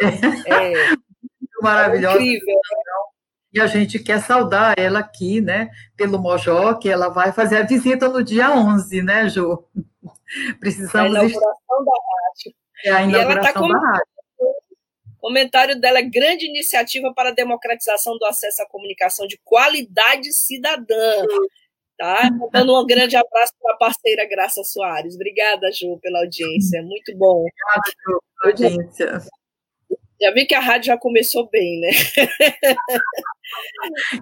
É, 0.00 0.06
é. 0.90 0.94
maravilhosa. 1.60 2.16
Incrível. 2.16 2.56
E 3.54 3.60
a 3.60 3.68
gente 3.68 4.00
quer 4.00 4.20
saudar 4.20 4.76
ela 4.76 4.98
aqui, 4.98 5.40
né, 5.40 5.70
pelo 5.96 6.18
Mojó, 6.18 6.74
que 6.74 6.88
ela 6.88 7.08
vai 7.08 7.32
fazer 7.32 7.58
a 7.58 7.62
visita 7.62 8.08
no 8.08 8.20
dia 8.20 8.50
11, 8.50 9.00
né, 9.00 9.28
Jô? 9.28 9.64
Precisamos... 10.58 11.16
A 11.16 11.24
inauguração 11.24 11.84
da 11.84 11.92
rádio. 12.10 12.54
É 12.84 12.90
a 12.90 13.02
inauguração 13.02 13.68
da 13.68 13.78
rádio. 13.78 14.14
O 15.18 15.28
comentário 15.28 15.80
dela 15.80 16.00
é 16.00 16.02
grande 16.02 16.46
iniciativa 16.46 17.14
para 17.14 17.28
a 17.28 17.32
democratização 17.32 18.18
do 18.18 18.26
acesso 18.26 18.60
à 18.60 18.66
comunicação 18.66 19.26
de 19.26 19.40
qualidade 19.44 20.32
cidadã. 20.32 21.24
Tá? 21.96 22.28
Dando 22.52 22.78
um 22.78 22.84
grande 22.84 23.14
abraço 23.14 23.52
para 23.62 23.72
a 23.72 23.78
parceira 23.78 24.28
Graça 24.28 24.64
Soares. 24.64 25.14
Obrigada, 25.14 25.70
Ju, 25.70 25.96
pela 26.02 26.18
audiência. 26.18 26.82
Muito 26.82 27.16
bom. 27.16 27.46
Obrigada, 27.46 27.92
Ju, 28.04 28.20
pela 28.42 28.52
audiência. 28.52 29.22
Já 30.20 30.32
vi 30.32 30.46
que 30.46 30.54
a 30.54 30.60
rádio 30.60 30.86
já 30.86 30.98
começou 30.98 31.48
bem, 31.50 31.80
né? 31.80 31.90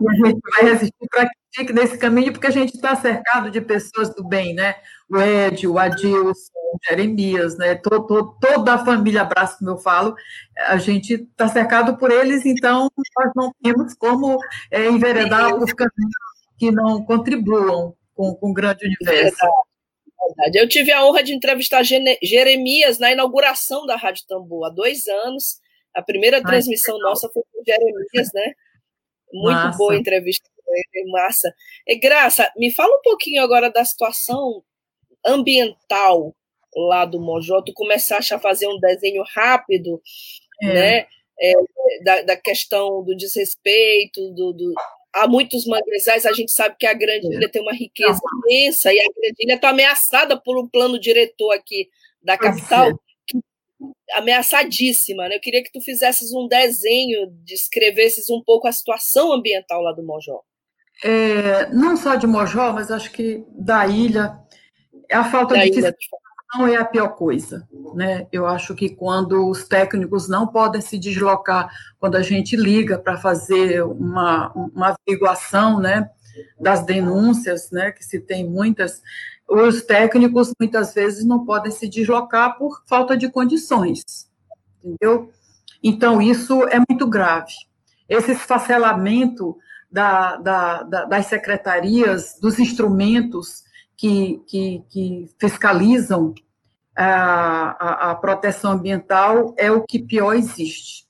e 0.00 0.08
a 0.08 0.26
gente 0.26 0.40
vai 0.50 0.64
resistir 0.64 1.08
para 1.10 1.26
que 1.26 1.34
fique 1.54 1.72
nesse 1.72 1.98
caminho, 1.98 2.32
porque 2.32 2.46
a 2.46 2.50
gente 2.50 2.74
está 2.74 2.96
cercado 2.96 3.50
de 3.50 3.60
pessoas 3.60 4.14
do 4.14 4.24
bem, 4.24 4.54
né? 4.54 4.76
O 5.08 5.18
Ed, 5.18 5.66
o 5.66 5.78
Adilson, 5.78 6.52
o 6.72 6.78
Jeremias, 6.88 7.56
né? 7.58 7.74
Todo, 7.74 8.06
todo, 8.06 8.36
toda 8.40 8.74
a 8.74 8.84
família 8.84 9.22
Abraço, 9.22 9.58
como 9.58 9.70
eu 9.70 9.78
falo, 9.78 10.14
a 10.56 10.78
gente 10.78 11.14
está 11.14 11.48
cercado 11.48 11.96
por 11.98 12.10
eles, 12.10 12.46
então 12.46 12.90
nós 13.16 13.30
não 13.36 13.52
temos 13.62 13.94
como 13.94 14.38
é, 14.70 14.86
enveredar 14.86 15.50
por 15.50 15.74
caminhos 15.74 16.32
que 16.58 16.70
não 16.70 17.04
contribuam 17.04 17.94
com, 18.14 18.34
com 18.34 18.50
o 18.50 18.54
grande 18.54 18.86
universo. 18.86 19.46
Verdade. 20.28 20.58
Eu 20.58 20.68
tive 20.68 20.92
a 20.92 21.04
honra 21.04 21.22
de 21.22 21.34
entrevistar 21.34 21.82
Jeremias 21.82 22.98
na 22.98 23.10
inauguração 23.10 23.86
da 23.86 23.96
Rádio 23.96 24.24
Tambor 24.26 24.66
há 24.66 24.70
dois 24.70 25.06
anos. 25.08 25.60
A 25.94 26.02
primeira 26.02 26.38
Ai, 26.38 26.42
transmissão 26.42 26.98
nossa 26.98 27.28
foi 27.32 27.42
com 27.52 27.64
Jeremias, 27.64 28.30
né? 28.34 28.52
Muito 29.32 29.56
massa. 29.56 29.78
boa 29.78 29.96
entrevista 29.96 30.48
com 30.64 30.72
ele, 30.74 31.10
massa. 31.10 31.54
E 31.86 31.98
Graça, 31.98 32.50
me 32.56 32.72
fala 32.72 32.94
um 32.96 33.02
pouquinho 33.02 33.42
agora 33.42 33.70
da 33.70 33.84
situação 33.84 34.62
ambiental 35.24 36.34
lá 36.74 37.04
do 37.04 37.20
Mojó. 37.20 37.62
Tu 37.62 37.72
começaste 37.72 38.34
a 38.34 38.38
fazer 38.38 38.66
um 38.68 38.78
desenho 38.78 39.22
rápido, 39.34 40.00
é. 40.62 40.66
né? 40.66 41.06
É, 41.40 41.52
da, 42.04 42.22
da, 42.22 42.36
questão 42.36 43.02
do 43.02 43.16
desrespeito, 43.16 44.30
do, 44.30 44.52
do, 44.52 44.74
há 45.12 45.26
muitos 45.26 45.66
manguezais, 45.66 46.24
a 46.24 46.32
gente 46.32 46.52
sabe 46.52 46.76
que 46.78 46.86
a 46.86 46.94
Grande 46.94 47.26
Ilha 47.26 47.48
tem 47.48 47.60
uma 47.60 47.72
riqueza 47.72 48.20
imensa 48.44 48.92
e 48.92 49.00
a 49.00 49.04
Grande 49.04 49.36
Ilha 49.40 49.54
está 49.54 49.70
ameaçada 49.70 50.40
por 50.40 50.56
um 50.56 50.68
plano 50.68 51.00
diretor 51.00 51.50
aqui 51.52 51.88
da 52.22 52.38
capital 52.38 52.92
ameaçadíssima, 54.14 55.28
né? 55.28 55.36
Eu 55.36 55.40
queria 55.40 55.62
que 55.62 55.72
tu 55.72 55.80
fizesses 55.80 56.32
um 56.32 56.46
desenho, 56.46 57.30
descrevesses 57.44 58.28
um 58.30 58.42
pouco 58.42 58.68
a 58.68 58.72
situação 58.72 59.32
ambiental 59.32 59.82
lá 59.82 59.92
do 59.92 60.02
Mojó. 60.02 60.40
É, 61.02 61.66
não 61.70 61.96
só 61.96 62.14
de 62.14 62.26
Mojó, 62.26 62.72
mas 62.72 62.90
acho 62.90 63.10
que 63.10 63.44
da 63.50 63.86
ilha, 63.86 64.38
a 65.10 65.24
falta 65.24 65.54
da 65.54 65.64
de 65.64 65.72
fiscalização 65.72 66.68
é 66.68 66.76
a 66.76 66.84
pior 66.84 67.08
coisa, 67.08 67.66
né? 67.94 68.26
Eu 68.30 68.46
acho 68.46 68.74
que 68.74 68.90
quando 68.90 69.48
os 69.48 69.66
técnicos 69.66 70.28
não 70.28 70.46
podem 70.46 70.80
se 70.80 70.98
deslocar, 70.98 71.70
quando 71.98 72.16
a 72.16 72.22
gente 72.22 72.56
liga 72.56 72.98
para 72.98 73.16
fazer 73.16 73.82
uma, 73.82 74.52
uma 74.52 74.94
averiguação, 74.94 75.80
né? 75.80 76.10
Das 76.60 76.84
denúncias, 76.84 77.70
né? 77.70 77.90
Que 77.90 78.04
se 78.04 78.20
tem 78.20 78.48
muitas, 78.48 79.02
os 79.52 79.82
técnicos 79.82 80.52
muitas 80.58 80.94
vezes 80.94 81.24
não 81.24 81.44
podem 81.44 81.70
se 81.70 81.86
deslocar 81.86 82.56
por 82.56 82.82
falta 82.86 83.16
de 83.16 83.30
condições, 83.30 84.02
entendeu? 84.82 85.30
Então, 85.82 86.22
isso 86.22 86.62
é 86.68 86.78
muito 86.88 87.06
grave. 87.06 87.52
Esse 88.08 88.32
esfacelamento 88.32 89.56
da, 89.90 90.36
da, 90.36 90.82
da, 90.84 91.04
das 91.04 91.26
secretarias, 91.26 92.38
dos 92.40 92.58
instrumentos 92.58 93.62
que, 93.96 94.42
que, 94.46 94.82
que 94.88 95.30
fiscalizam 95.38 96.34
a, 96.96 98.08
a, 98.08 98.10
a 98.10 98.14
proteção 98.14 98.72
ambiental 98.72 99.54
é 99.58 99.70
o 99.70 99.82
que 99.82 99.98
pior 99.98 100.34
existe. 100.34 101.06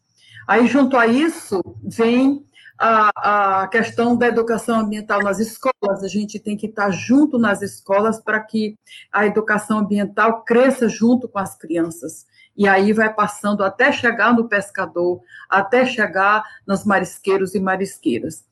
Aí, 0.48 0.66
junto 0.66 0.96
a 0.96 1.06
isso, 1.06 1.62
vem 1.82 2.44
a, 2.84 3.62
a 3.62 3.68
questão 3.68 4.16
da 4.16 4.26
educação 4.26 4.80
ambiental 4.80 5.22
nas 5.22 5.38
escolas, 5.38 6.02
a 6.02 6.08
gente 6.08 6.40
tem 6.40 6.56
que 6.56 6.66
estar 6.66 6.90
junto 6.90 7.38
nas 7.38 7.62
escolas 7.62 8.20
para 8.20 8.40
que 8.40 8.76
a 9.12 9.24
educação 9.24 9.78
ambiental 9.78 10.42
cresça 10.42 10.88
junto 10.88 11.28
com 11.28 11.38
as 11.38 11.56
crianças. 11.56 12.26
E 12.56 12.66
aí 12.66 12.92
vai 12.92 13.14
passando 13.14 13.62
até 13.62 13.92
chegar 13.92 14.34
no 14.34 14.48
pescador, 14.48 15.20
até 15.48 15.86
chegar 15.86 16.42
nos 16.66 16.84
marisqueiros 16.84 17.54
e 17.54 17.60
marisqueiras. 17.60 18.44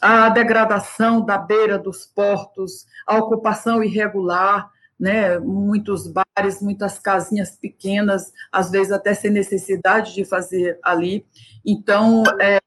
A 0.00 0.30
degradação 0.30 1.24
da 1.24 1.38
beira 1.38 1.78
dos 1.78 2.04
portos, 2.06 2.86
a 3.06 3.16
ocupação 3.16 3.84
irregular, 3.84 4.68
né, 4.98 5.38
muitos 5.38 6.08
bares, 6.08 6.60
muitas 6.60 6.98
casinhas 6.98 7.52
pequenas, 7.52 8.32
às 8.50 8.68
vezes 8.68 8.90
até 8.90 9.14
sem 9.14 9.30
necessidade 9.30 10.12
de 10.12 10.24
fazer 10.24 10.78
ali. 10.82 11.24
Então, 11.64 12.24
é, 12.40 12.58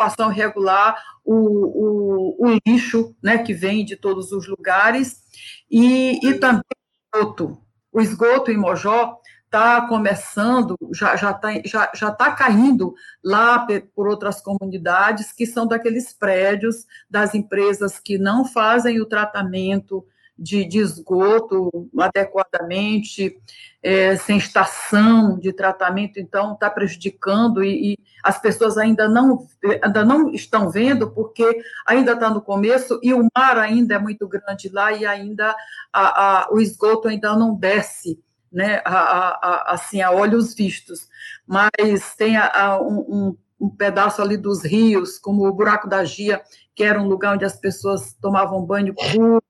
ocupação 0.00 0.28
regular, 0.28 0.96
o, 1.24 1.34
o, 1.34 2.46
o, 2.48 2.58
lixo, 2.66 3.14
né, 3.22 3.38
que 3.38 3.52
vem 3.52 3.84
de 3.84 3.96
todos 3.96 4.32
os 4.32 4.48
lugares, 4.48 5.22
e, 5.70 6.18
e 6.26 6.34
também 6.34 6.62
o 7.14 7.18
esgoto. 7.18 7.58
O 7.92 8.00
esgoto 8.00 8.50
em 8.50 8.56
Mojó 8.56 9.18
está 9.44 9.86
começando, 9.88 10.76
já 10.92 11.14
está 11.14 11.26
já 11.26 11.32
tá, 11.34 11.48
já, 11.64 11.92
já 11.94 12.10
tá 12.12 12.32
caindo 12.32 12.94
lá 13.22 13.66
por 13.94 14.08
outras 14.08 14.40
comunidades, 14.40 15.32
que 15.32 15.44
são 15.44 15.66
daqueles 15.66 16.12
prédios 16.12 16.86
das 17.10 17.34
empresas 17.34 17.98
que 17.98 18.16
não 18.16 18.44
fazem 18.44 19.00
o 19.00 19.06
tratamento 19.06 20.06
de, 20.40 20.64
de 20.64 20.78
esgoto 20.78 21.90
adequadamente, 21.98 23.38
é, 23.82 24.16
sem 24.16 24.38
estação 24.38 25.38
de 25.38 25.52
tratamento, 25.52 26.18
então 26.18 26.54
está 26.54 26.70
prejudicando 26.70 27.62
e, 27.62 27.92
e, 27.92 27.98
as 28.24 28.40
pessoas 28.40 28.78
ainda 28.78 29.06
não, 29.06 29.46
ainda 29.82 30.04
não 30.04 30.30
estão 30.30 30.70
vendo, 30.70 31.10
porque 31.10 31.62
ainda 31.86 32.12
está 32.12 32.30
no 32.30 32.40
começo 32.40 32.98
e 33.02 33.12
o 33.12 33.26
mar 33.36 33.58
ainda 33.58 33.96
é 33.96 33.98
muito 33.98 34.26
grande 34.26 34.70
lá 34.70 34.92
e 34.92 35.04
ainda 35.04 35.54
a, 35.92 36.44
a, 36.44 36.48
o 36.50 36.58
esgoto 36.58 37.08
ainda 37.08 37.36
não 37.36 37.54
desce, 37.54 38.18
né, 38.50 38.80
a, 38.84 39.74
assim, 39.74 40.00
a 40.00 40.10
olhos 40.10 40.54
vistos. 40.54 41.08
Mas 41.46 42.14
tem 42.16 42.38
um, 42.82 42.98
um, 42.98 43.36
um 43.60 43.68
pedaço 43.68 44.22
ali 44.22 44.36
dos 44.36 44.64
rios, 44.64 45.18
como 45.18 45.46
o 45.46 45.52
Buraco 45.52 45.88
da 45.88 46.04
Gia, 46.04 46.42
que 46.74 46.82
era 46.82 47.00
um 47.00 47.08
lugar 47.08 47.34
onde 47.34 47.44
as 47.44 47.56
pessoas 47.56 48.14
tomavam 48.20 48.64
banho 48.64 48.94
puro, 48.94 49.42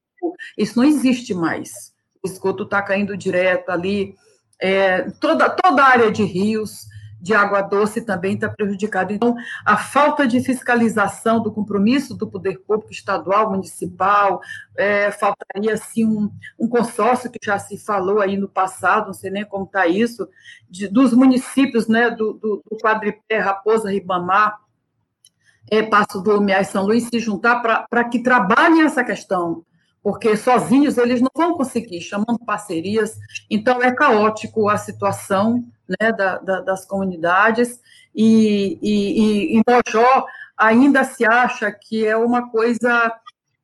isso 0.57 0.79
não 0.79 0.85
existe 0.85 1.35
mais. 1.35 1.93
O 2.23 2.29
esgoto 2.29 2.65
está 2.65 2.83
caindo 2.83 3.17
direto 3.17 3.71
ali. 3.71 4.15
É, 4.61 5.11
toda, 5.13 5.49
toda 5.49 5.83
a 5.83 5.89
área 5.89 6.13
de 6.13 6.23
rios, 6.23 6.87
de 7.21 7.35
água 7.35 7.61
doce 7.61 8.01
também 8.01 8.35
está 8.35 8.49
prejudicada. 8.49 9.13
Então, 9.13 9.37
a 9.65 9.77
falta 9.77 10.27
de 10.27 10.41
fiscalização 10.41 11.43
do 11.43 11.53
compromisso 11.53 12.17
do 12.17 12.27
poder 12.27 12.59
público 12.61 12.91
estadual, 12.91 13.51
municipal, 13.51 14.41
é, 14.77 15.11
faltaria 15.11 15.75
assim 15.75 16.07
um, 16.07 16.31
um, 16.59 16.67
consórcio 16.67 17.31
que 17.31 17.39
já 17.45 17.59
se 17.59 17.77
falou 17.77 18.21
aí 18.21 18.37
no 18.37 18.49
passado, 18.49 19.07
não 19.07 19.13
sei 19.13 19.31
nem 19.31 19.45
como 19.45 19.65
está 19.65 19.87
isso, 19.87 20.27
de, 20.69 20.89
dos 20.89 21.13
municípios, 21.13 21.87
né, 21.87 22.11
do, 22.11 22.33
do, 22.33 22.63
do 22.69 22.79
Quadripé, 22.79 23.39
Raposa, 23.39 23.91
Ribamar, 23.91 24.59
é, 25.71 25.83
Passo 25.83 26.21
do 26.23 26.33
Lumiar 26.33 26.63
e 26.63 26.65
São 26.65 26.85
Luís 26.85 27.05
se 27.05 27.21
juntar 27.21 27.61
para 27.61 28.05
que 28.05 28.23
trabalhem 28.23 28.83
essa 28.83 29.05
questão 29.05 29.65
porque 30.03 30.37
sozinhos 30.37 30.97
eles 30.97 31.21
não 31.21 31.31
vão 31.35 31.55
conseguir, 31.55 32.01
chamando 32.01 32.39
parcerias. 32.45 33.19
Então, 33.51 33.83
é 33.83 33.93
caótico 33.93 34.69
a 34.69 34.77
situação 34.77 35.65
né, 35.89 36.13
da, 36.13 36.39
da, 36.39 36.61
das 36.61 36.87
comunidades, 36.87 37.81
e, 38.15 38.79
e, 38.83 39.53
e 39.53 39.57
em 39.57 39.63
Mojó 39.67 40.27
ainda 40.57 41.05
se 41.05 41.25
acha 41.25 41.71
que 41.71 42.07
é 42.07 42.17
uma 42.17 42.51
coisa 42.51 43.13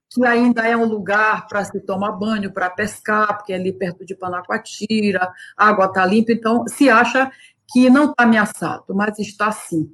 que 0.08 0.24
ainda 0.24 0.66
é 0.66 0.76
um 0.76 0.84
lugar 0.86 1.46
para 1.46 1.64
se 1.64 1.78
tomar 1.80 2.12
banho, 2.12 2.52
para 2.52 2.70
pescar, 2.70 3.36
porque 3.36 3.52
é 3.52 3.56
ali 3.56 3.72
perto 3.72 4.04
de 4.04 4.14
Panacoatira, 4.14 5.32
a 5.56 5.68
água 5.68 5.86
está 5.86 6.06
limpa, 6.06 6.32
então 6.32 6.66
se 6.66 6.88
acha 6.88 7.30
que 7.68 7.90
não 7.90 8.10
está 8.10 8.24
ameaçado, 8.24 8.94
mas 8.94 9.18
está 9.18 9.50
sim. 9.52 9.92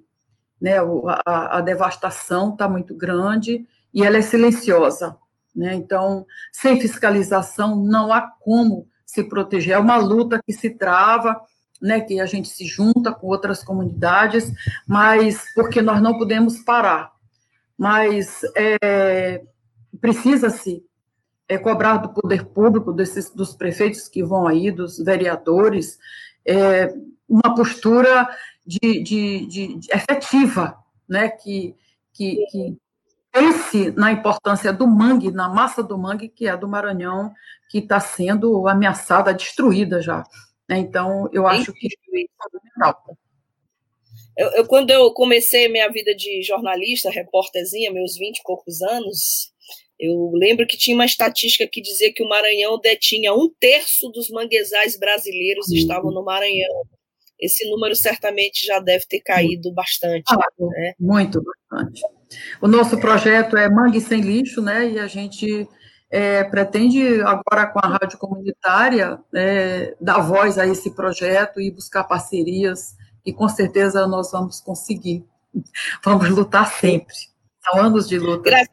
Né? 0.61 0.77
A, 1.27 1.59
a 1.59 1.61
devastação 1.61 2.53
está 2.53 2.69
muito 2.69 2.95
grande 2.95 3.67
e 3.93 4.05
ela 4.05 4.19
é 4.19 4.23
silenciosa. 4.23 5.17
Né? 5.55 5.75
Então, 5.75 6.27
sem 6.53 6.81
fiscalização, 6.81 7.77
não 7.77 8.13
há 8.13 8.23
como 8.23 8.87
se 9.05 9.23
proteger. 9.25 9.75
É 9.75 9.79
uma 9.79 9.97
luta 9.97 10.41
que 10.45 10.53
se 10.53 10.71
trava, 10.71 11.41
né, 11.81 12.01
que 12.01 12.21
a 12.21 12.27
gente 12.27 12.49
se 12.49 12.65
junta 12.65 13.13
com 13.13 13.27
outras 13.27 13.63
comunidades, 13.63 14.53
mas 14.87 15.45
porque 15.55 15.83
nós 15.83 16.01
não 16.01 16.17
podemos 16.17 16.61
parar. 16.61 17.13
Mas 17.77 18.41
é, 18.57 19.43
precisa-se 20.01 20.83
é, 21.49 21.59
cobrar 21.59 21.99
do 21.99 22.09
poder 22.11 22.47
público, 22.47 22.93
desses, 22.93 23.31
dos 23.31 23.55
prefeitos 23.55 24.09
que 24.09 24.23
vão 24.23 24.47
aí, 24.47 24.71
dos 24.71 24.99
vereadores, 24.99 25.99
é, 26.47 26.95
uma 27.29 27.55
postura 27.55 28.29
de, 28.65 29.03
de, 29.03 29.47
de, 29.47 29.79
de 29.79 29.89
efetiva, 29.93 30.77
né, 31.09 31.29
que, 31.29 31.75
que, 32.13 32.47
que 32.51 32.77
pense 33.33 33.91
na 33.93 34.13
importância 34.13 34.73
do 34.73 34.87
mangue, 34.87 35.31
na 35.31 35.49
massa 35.49 35.83
do 35.83 35.97
mangue, 35.97 36.29
que 36.29 36.47
é 36.47 36.57
do 36.57 36.69
Maranhão, 36.69 37.33
que 37.71 37.79
está 37.79 37.99
sendo 37.99 38.69
ameaçada, 38.69 39.33
destruída 39.33 40.01
já. 40.01 40.23
Né? 40.69 40.79
Então, 40.79 41.29
eu 41.33 41.47
acho 41.47 41.73
que 41.73 41.87
é 41.87 42.25
fundamental. 42.41 43.17
Eu, 44.37 44.49
eu, 44.53 44.67
quando 44.67 44.91
eu 44.91 45.13
comecei 45.13 45.69
minha 45.69 45.89
vida 45.91 46.15
de 46.15 46.43
jornalista, 46.43 47.11
repórterzinha, 47.11 47.93
meus 47.93 48.17
20 48.17 48.39
e 48.39 48.43
poucos 48.43 48.81
anos, 48.83 49.53
eu 49.99 50.31
lembro 50.35 50.67
que 50.67 50.77
tinha 50.77 50.95
uma 50.95 51.05
estatística 51.05 51.67
que 51.67 51.81
dizia 51.81 52.13
que 52.13 52.23
o 52.23 52.29
Maranhão 52.29 52.79
detinha 52.79 53.33
um 53.33 53.51
terço 53.61 54.09
dos 54.11 54.31
manguezais 54.31 54.99
brasileiros 54.99 55.69
uhum. 55.69 55.77
estavam 55.77 56.11
no 56.11 56.25
Maranhão. 56.25 56.85
Esse 57.39 57.69
número 57.69 57.95
certamente 57.95 58.65
já 58.65 58.79
deve 58.79 59.05
ter 59.07 59.21
caído 59.21 59.73
bastante. 59.73 60.25
Ah, 60.31 60.49
né? 60.59 60.95
Muito, 60.99 61.43
bastante. 61.43 62.03
O 62.61 62.69
nosso 62.69 62.99
projeto 62.99 63.57
é 63.57 63.69
Mangue 63.69 64.01
Sem 64.01 64.21
Lixo, 64.21 64.61
né? 64.61 64.91
E 64.91 64.99
a 64.99 65.07
gente 65.07 65.69
é, 66.11 66.45
pretende, 66.45 67.23
agora 67.23 67.67
com 67.67 67.79
a 67.83 67.89
rádio 67.89 68.19
comunitária, 68.19 69.19
é, 69.35 69.97
dar 70.01 70.21
voz 70.21 70.59
a 70.59 70.67
esse 70.67 70.95
projeto 70.95 71.61
e 71.61 71.71
buscar 71.71 72.05
parcerias, 72.05 72.95
e 73.25 73.33
com 73.33 73.49
certeza 73.49 74.07
nós 74.07 74.31
vamos 74.31 74.61
conseguir. 74.61 75.25
Vamos 76.05 76.29
lutar 76.31 76.71
sempre. 76.73 77.15
São 77.63 77.81
anos 77.81 78.09
de 78.09 78.19
luta. 78.19 78.43
Graça, 78.43 78.71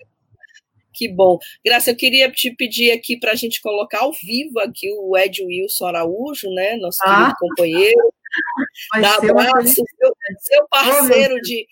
que 0.93 1.07
bom. 1.07 1.37
Graça, 1.63 1.91
eu 1.91 1.95
queria 1.95 2.31
te 2.31 2.55
pedir 2.55 2.91
aqui 2.91 3.17
para 3.17 3.31
a 3.31 3.35
gente 3.35 3.61
colocar 3.61 3.99
ao 3.99 4.11
vivo 4.11 4.59
aqui 4.59 4.89
o 4.97 5.17
Ed 5.17 5.43
Wilson 5.43 5.87
Araújo, 5.87 6.49
né? 6.49 6.77
Nosso 6.77 6.99
ah. 7.03 7.15
querido 7.15 7.35
companheiro. 7.39 8.13
Dá 9.01 9.15
abraço, 9.15 9.73
seu, 9.73 10.13
seu 10.39 10.67
parceiro 10.69 11.35
de, 11.41 11.65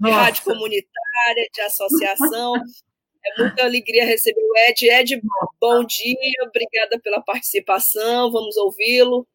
de 0.00 0.10
rádio 0.10 0.44
comunitária, 0.44 1.48
de 1.52 1.60
associação. 1.60 2.54
É 2.56 3.42
muita 3.42 3.64
alegria 3.64 4.04
receber 4.04 4.40
o 4.40 4.68
Ed. 4.68 4.86
Ed, 4.86 5.22
bom 5.60 5.84
dia, 5.84 6.16
obrigada 6.46 7.00
pela 7.00 7.22
participação, 7.22 8.30
vamos 8.30 8.56
ouvi-lo. 8.56 9.26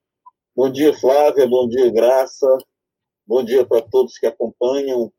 Bom 0.56 0.70
dia, 0.70 0.94
Flávia, 0.94 1.48
bom 1.48 1.68
dia, 1.68 1.90
Graça, 1.92 2.48
bom 3.26 3.44
dia 3.44 3.66
para 3.66 3.82
todos 3.82 4.18
que 4.18 4.28
acompanham 4.28 5.12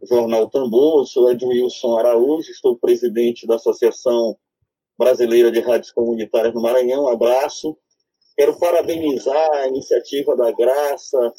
o 0.00 0.06
Jornal 0.06 0.50
Tambor. 0.50 1.00
Eu 1.00 1.06
sou 1.06 1.30
Edmilson 1.30 1.96
Araújo, 1.96 2.50
estou 2.50 2.76
presidente 2.76 3.46
da 3.46 3.56
Associação 3.56 4.36
Brasileira 4.98 5.50
de 5.50 5.60
Rádios 5.60 5.92
Comunitárias 5.92 6.54
no 6.54 6.60
Maranhão. 6.60 7.04
Um 7.04 7.08
abraço. 7.08 7.78
Quero 8.36 8.58
parabenizar 8.58 9.50
a 9.52 9.68
iniciativa 9.68 10.36
da 10.36 10.52
Graça, 10.52 11.32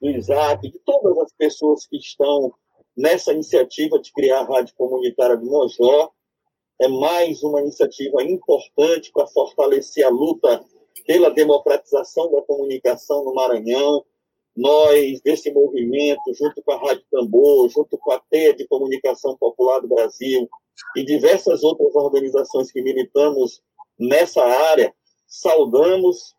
do 0.00 0.10
Isaac, 0.10 0.70
de 0.70 0.78
todas 0.80 1.18
as 1.18 1.32
pessoas 1.32 1.86
que 1.86 1.96
estão 1.96 2.52
nessa 2.96 3.32
iniciativa 3.32 3.98
de 3.98 4.12
criar 4.12 4.40
a 4.40 4.44
Rádio 4.44 4.74
Comunitária 4.76 5.36
do 5.36 5.46
Mojó. 5.46 6.10
É 6.80 6.88
mais 6.88 7.42
uma 7.42 7.60
iniciativa 7.60 8.22
importante 8.22 9.10
para 9.12 9.26
fortalecer 9.28 10.04
a 10.04 10.10
luta 10.10 10.64
pela 11.06 11.30
democratização 11.30 12.30
da 12.30 12.42
comunicação 12.42 13.24
no 13.24 13.34
Maranhão. 13.34 14.04
Nós, 14.56 15.20
desse 15.20 15.52
movimento, 15.52 16.34
junto 16.34 16.60
com 16.62 16.72
a 16.72 16.78
Rádio 16.78 17.04
Tambor, 17.10 17.68
junto 17.68 17.96
com 17.96 18.10
a 18.10 18.18
TEA 18.18 18.54
de 18.54 18.66
Comunicação 18.66 19.36
Popular 19.36 19.80
do 19.80 19.88
Brasil 19.88 20.48
e 20.96 21.04
diversas 21.04 21.62
outras 21.62 21.94
organizações 21.94 22.72
que 22.72 22.82
militamos 22.82 23.62
nessa 23.98 24.42
área, 24.42 24.92
saudamos 25.28 26.34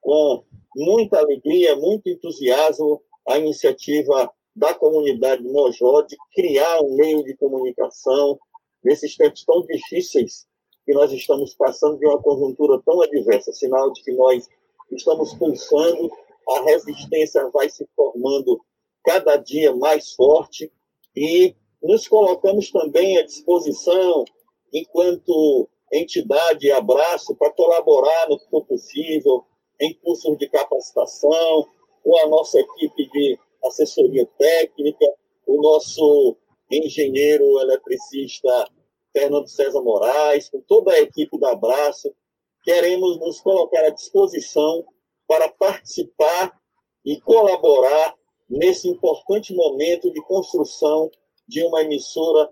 com 0.00 0.44
muita 0.76 1.18
alegria, 1.18 1.76
muito 1.76 2.08
entusiasmo 2.08 3.02
a 3.26 3.38
iniciativa 3.38 4.30
da 4.54 4.74
comunidade 4.74 5.42
Mojó 5.44 6.02
de 6.02 6.16
criar 6.34 6.80
um 6.82 6.96
meio 6.96 7.22
de 7.22 7.36
comunicação 7.36 8.38
nesses 8.82 9.16
tempos 9.16 9.44
tão 9.44 9.62
difíceis 9.62 10.46
que 10.84 10.92
nós 10.94 11.12
estamos 11.12 11.54
passando 11.54 11.98
de 11.98 12.06
uma 12.06 12.20
conjuntura 12.20 12.80
tão 12.84 13.00
adversa, 13.02 13.52
sinal 13.52 13.92
de 13.92 14.02
que 14.02 14.12
nós 14.12 14.48
estamos 14.90 15.34
pulsando, 15.34 16.10
a 16.48 16.62
resistência 16.62 17.48
vai 17.50 17.68
se 17.68 17.86
formando 17.94 18.60
cada 19.04 19.36
dia 19.36 19.74
mais 19.76 20.12
forte 20.14 20.72
e 21.14 21.54
nos 21.82 22.08
colocamos 22.08 22.70
também 22.70 23.18
à 23.18 23.24
disposição, 23.24 24.24
enquanto 24.72 25.68
entidade 25.92 26.70
abraço, 26.70 27.34
para 27.36 27.52
colaborar 27.52 28.28
no 28.28 28.38
que 28.38 28.48
for 28.50 28.64
possível, 28.64 29.44
em 29.80 29.94
cursos 29.94 30.36
de 30.38 30.48
capacitação, 30.48 31.66
com 32.02 32.18
a 32.18 32.28
nossa 32.28 32.58
equipe 32.58 33.08
de 33.10 33.38
assessoria 33.64 34.26
técnica, 34.38 35.06
o 35.46 35.60
nosso 35.60 36.36
engenheiro 36.70 37.60
eletricista 37.60 38.68
Fernando 39.12 39.48
César 39.48 39.80
Moraes, 39.80 40.48
com 40.48 40.60
toda 40.60 40.92
a 40.92 41.00
equipe 41.00 41.38
da 41.38 41.52
Abraço, 41.52 42.14
queremos 42.62 43.18
nos 43.18 43.40
colocar 43.40 43.84
à 43.84 43.90
disposição 43.90 44.84
para 45.26 45.48
participar 45.48 46.58
e 47.04 47.20
colaborar 47.20 48.14
nesse 48.48 48.88
importante 48.88 49.54
momento 49.54 50.12
de 50.12 50.20
construção 50.22 51.10
de 51.46 51.62
uma 51.64 51.82
emissora 51.82 52.50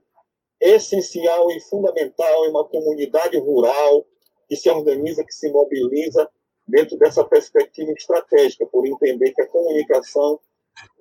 essencial 0.60 1.50
e 1.50 1.60
fundamental 1.60 2.46
em 2.46 2.50
uma 2.50 2.64
comunidade 2.64 3.38
rural 3.38 4.06
que 4.48 4.56
se 4.56 4.70
organiza, 4.70 5.24
que 5.24 5.34
se 5.34 5.50
mobiliza 5.50 6.28
dentro 6.66 6.98
dessa 6.98 7.24
perspectiva 7.24 7.92
estratégica, 7.92 8.66
por 8.66 8.86
entender 8.86 9.32
que 9.32 9.42
a 9.42 9.48
comunicação 9.48 10.40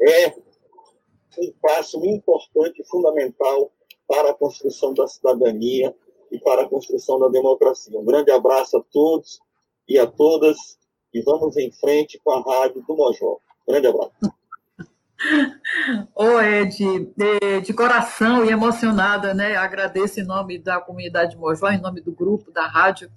é 0.01 0.30
um 1.39 1.54
passo 1.62 2.04
importante 2.06 2.82
e 2.82 2.88
fundamental 2.88 3.71
para 4.08 4.32
a 4.32 4.34
construção 4.34 4.93
da 4.93 5.08
cidadania 5.08 5.93
e 6.32 6.39
para 6.39 6.63
a 6.63 6.69
construção 6.69 7.19
da 7.19 7.28
democracia. 7.30 7.99
Um 7.99 8.06
grande 8.06 8.32
abraço 8.32 8.78
a 8.78 8.84
todos 8.91 9.39
e 9.88 9.97
a 9.97 10.08
todas 10.08 10.78
e 11.13 11.21
vamos 11.21 11.56
em 11.58 11.71
frente 11.71 12.19
com 12.23 12.32
a 12.32 12.41
Rádio 12.41 12.84
do 12.88 12.95
Mojó. 12.95 13.38
Grande 13.67 13.88
abraço. 13.88 14.12
Ô, 16.13 16.41
Ed, 16.41 16.78
de, 17.15 17.62
de, 17.62 17.73
coração 17.73 18.45
e 18.45 18.49
emocionada, 18.49 19.34
né? 19.34 19.56
Agradeço 19.56 20.19
em 20.19 20.25
nome 20.25 20.60
da 20.60 20.80
comunidade 20.80 21.38
Mojó, 21.38 21.69
em 21.69 21.82
nome 21.82 22.01
do 22.01 22.12
grupo, 22.12 22.51
da 22.51 22.67
rádio 22.67 23.10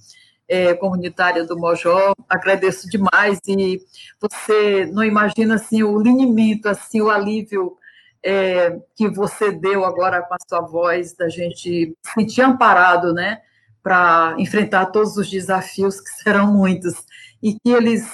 é, 0.49 0.75
comunitária 0.75 1.45
do 1.45 1.59
Mojó, 1.59 2.15
agradeço 2.29 2.89
demais 2.89 3.39
e 3.47 3.81
você 4.21 4.87
não 4.87 5.05
imagina, 5.05 5.57
assim, 5.57 5.83
o 5.83 5.99
linimento, 5.99 6.69
assim, 6.69 7.01
o 7.03 7.11
alívio 7.11 7.77
é, 8.25 8.79
que 8.97 9.09
você 9.09 9.53
deu 9.53 9.85
agora 9.85 10.23
com 10.23 10.35
a 10.35 10.39
sua 10.49 10.61
voz, 10.61 11.15
da 11.15 11.29
gente 11.29 11.95
sentir 12.15 12.43
amparado, 12.43 13.13
né? 13.13 13.41
Para 13.83 14.35
enfrentar 14.39 14.87
todos 14.87 15.17
os 15.17 15.31
desafios, 15.31 16.01
que 16.01 16.11
serão 16.23 16.53
muitos, 16.53 16.95
e 17.43 17.55
que 17.55 17.71
eles 17.71 18.07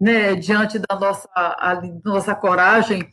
né, 0.00 0.34
diante 0.34 0.78
da 0.78 0.98
nossa, 0.98 1.28
nossa 2.04 2.34
coragem 2.34 3.08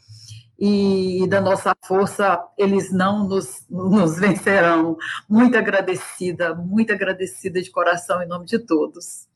e 0.65 1.27
da 1.27 1.41
nossa 1.41 1.75
força, 1.83 2.41
eles 2.57 2.89
não 2.89 3.27
nos, 3.27 3.67
nos 3.69 4.17
vencerão. 4.17 4.97
Muito 5.29 5.57
agradecida, 5.57 6.55
muito 6.55 6.93
agradecida 6.93 7.61
de 7.61 7.69
coração 7.69 8.23
em 8.23 8.25
nome 8.25 8.45
de 8.45 8.57
todos. 8.59 9.27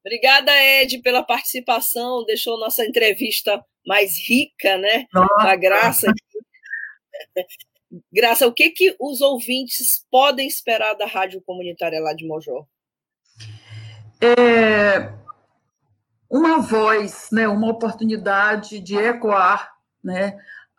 Obrigada, 0.00 0.50
Ed, 0.50 1.02
pela 1.02 1.22
participação, 1.22 2.24
deixou 2.24 2.58
nossa 2.58 2.86
entrevista 2.86 3.62
mais 3.86 4.16
rica, 4.26 4.78
né? 4.78 5.04
Nossa. 5.12 5.34
A 5.40 5.54
Graça. 5.56 6.06
Graça, 8.10 8.46
o 8.46 8.52
que, 8.54 8.70
que 8.70 8.96
os 8.98 9.20
ouvintes 9.20 10.06
podem 10.10 10.48
esperar 10.48 10.94
da 10.94 11.04
Rádio 11.04 11.42
Comunitária 11.42 12.00
lá 12.00 12.14
de 12.14 12.26
Mojó? 12.26 12.66
É, 14.22 15.12
uma 16.30 16.60
voz, 16.60 17.28
né, 17.30 17.46
uma 17.46 17.68
oportunidade 17.68 18.80
de 18.80 18.96
ecoar 18.96 19.76
né, 20.02 20.36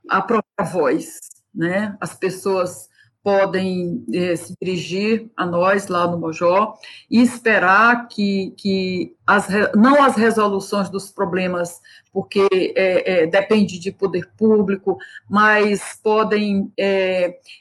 a 0.07 0.21
própria 0.21 0.65
voz. 0.65 1.19
Né? 1.53 1.95
As 1.99 2.13
pessoas 2.13 2.89
podem 3.21 4.05
eh, 4.13 4.35
se 4.35 4.55
dirigir 4.61 5.29
a 5.35 5.45
nós 5.45 5.87
lá 5.87 6.07
no 6.07 6.17
Mojó 6.17 6.77
e 7.11 7.21
esperar 7.21 8.07
que, 8.07 8.53
que 8.57 9.13
as, 9.27 9.47
não 9.75 10.01
as 10.01 10.15
resoluções 10.15 10.89
dos 10.89 11.11
problemas, 11.11 11.81
porque 12.13 12.47
é, 12.75 13.27
depende 13.27 13.77
de 13.77 13.91
poder 13.91 14.31
público, 14.37 14.97
mas 15.29 15.99
podem 16.01 16.71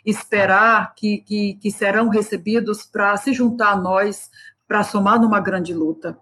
esperar 0.07 0.94
que, 0.94 1.18
que, 1.18 1.55
que 1.55 1.71
serão 1.73 2.09
recebidos 2.09 2.85
para 2.85 3.16
se 3.16 3.33
juntar 3.33 3.73
a 3.73 3.77
nós, 3.77 4.31
para 4.66 4.85
somar 4.85 5.21
numa 5.21 5.40
grande 5.40 5.75
luta. 5.75 6.16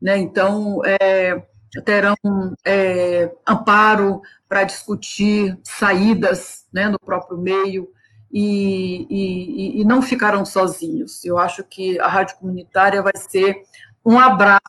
Né? 0.00 0.18
Então, 0.18 0.80
é, 0.84 1.42
terão 1.84 2.16
é, 2.64 3.32
amparo 3.46 4.22
para 4.48 4.64
discutir 4.64 5.58
saídas 5.62 6.66
né, 6.72 6.88
no 6.88 6.98
próprio 6.98 7.38
meio 7.38 7.88
e, 8.32 9.06
e, 9.08 9.80
e, 9.80 9.84
não 9.84 10.02
ficarão 10.02 10.44
sozinhos. 10.44 11.24
Eu 11.24 11.38
acho 11.38 11.64
que 11.64 11.98
a 12.00 12.08
rádio 12.08 12.36
comunitária 12.38 13.02
vai 13.02 13.16
ser 13.16 13.62
um 14.04 14.18
abraço, 14.18 14.60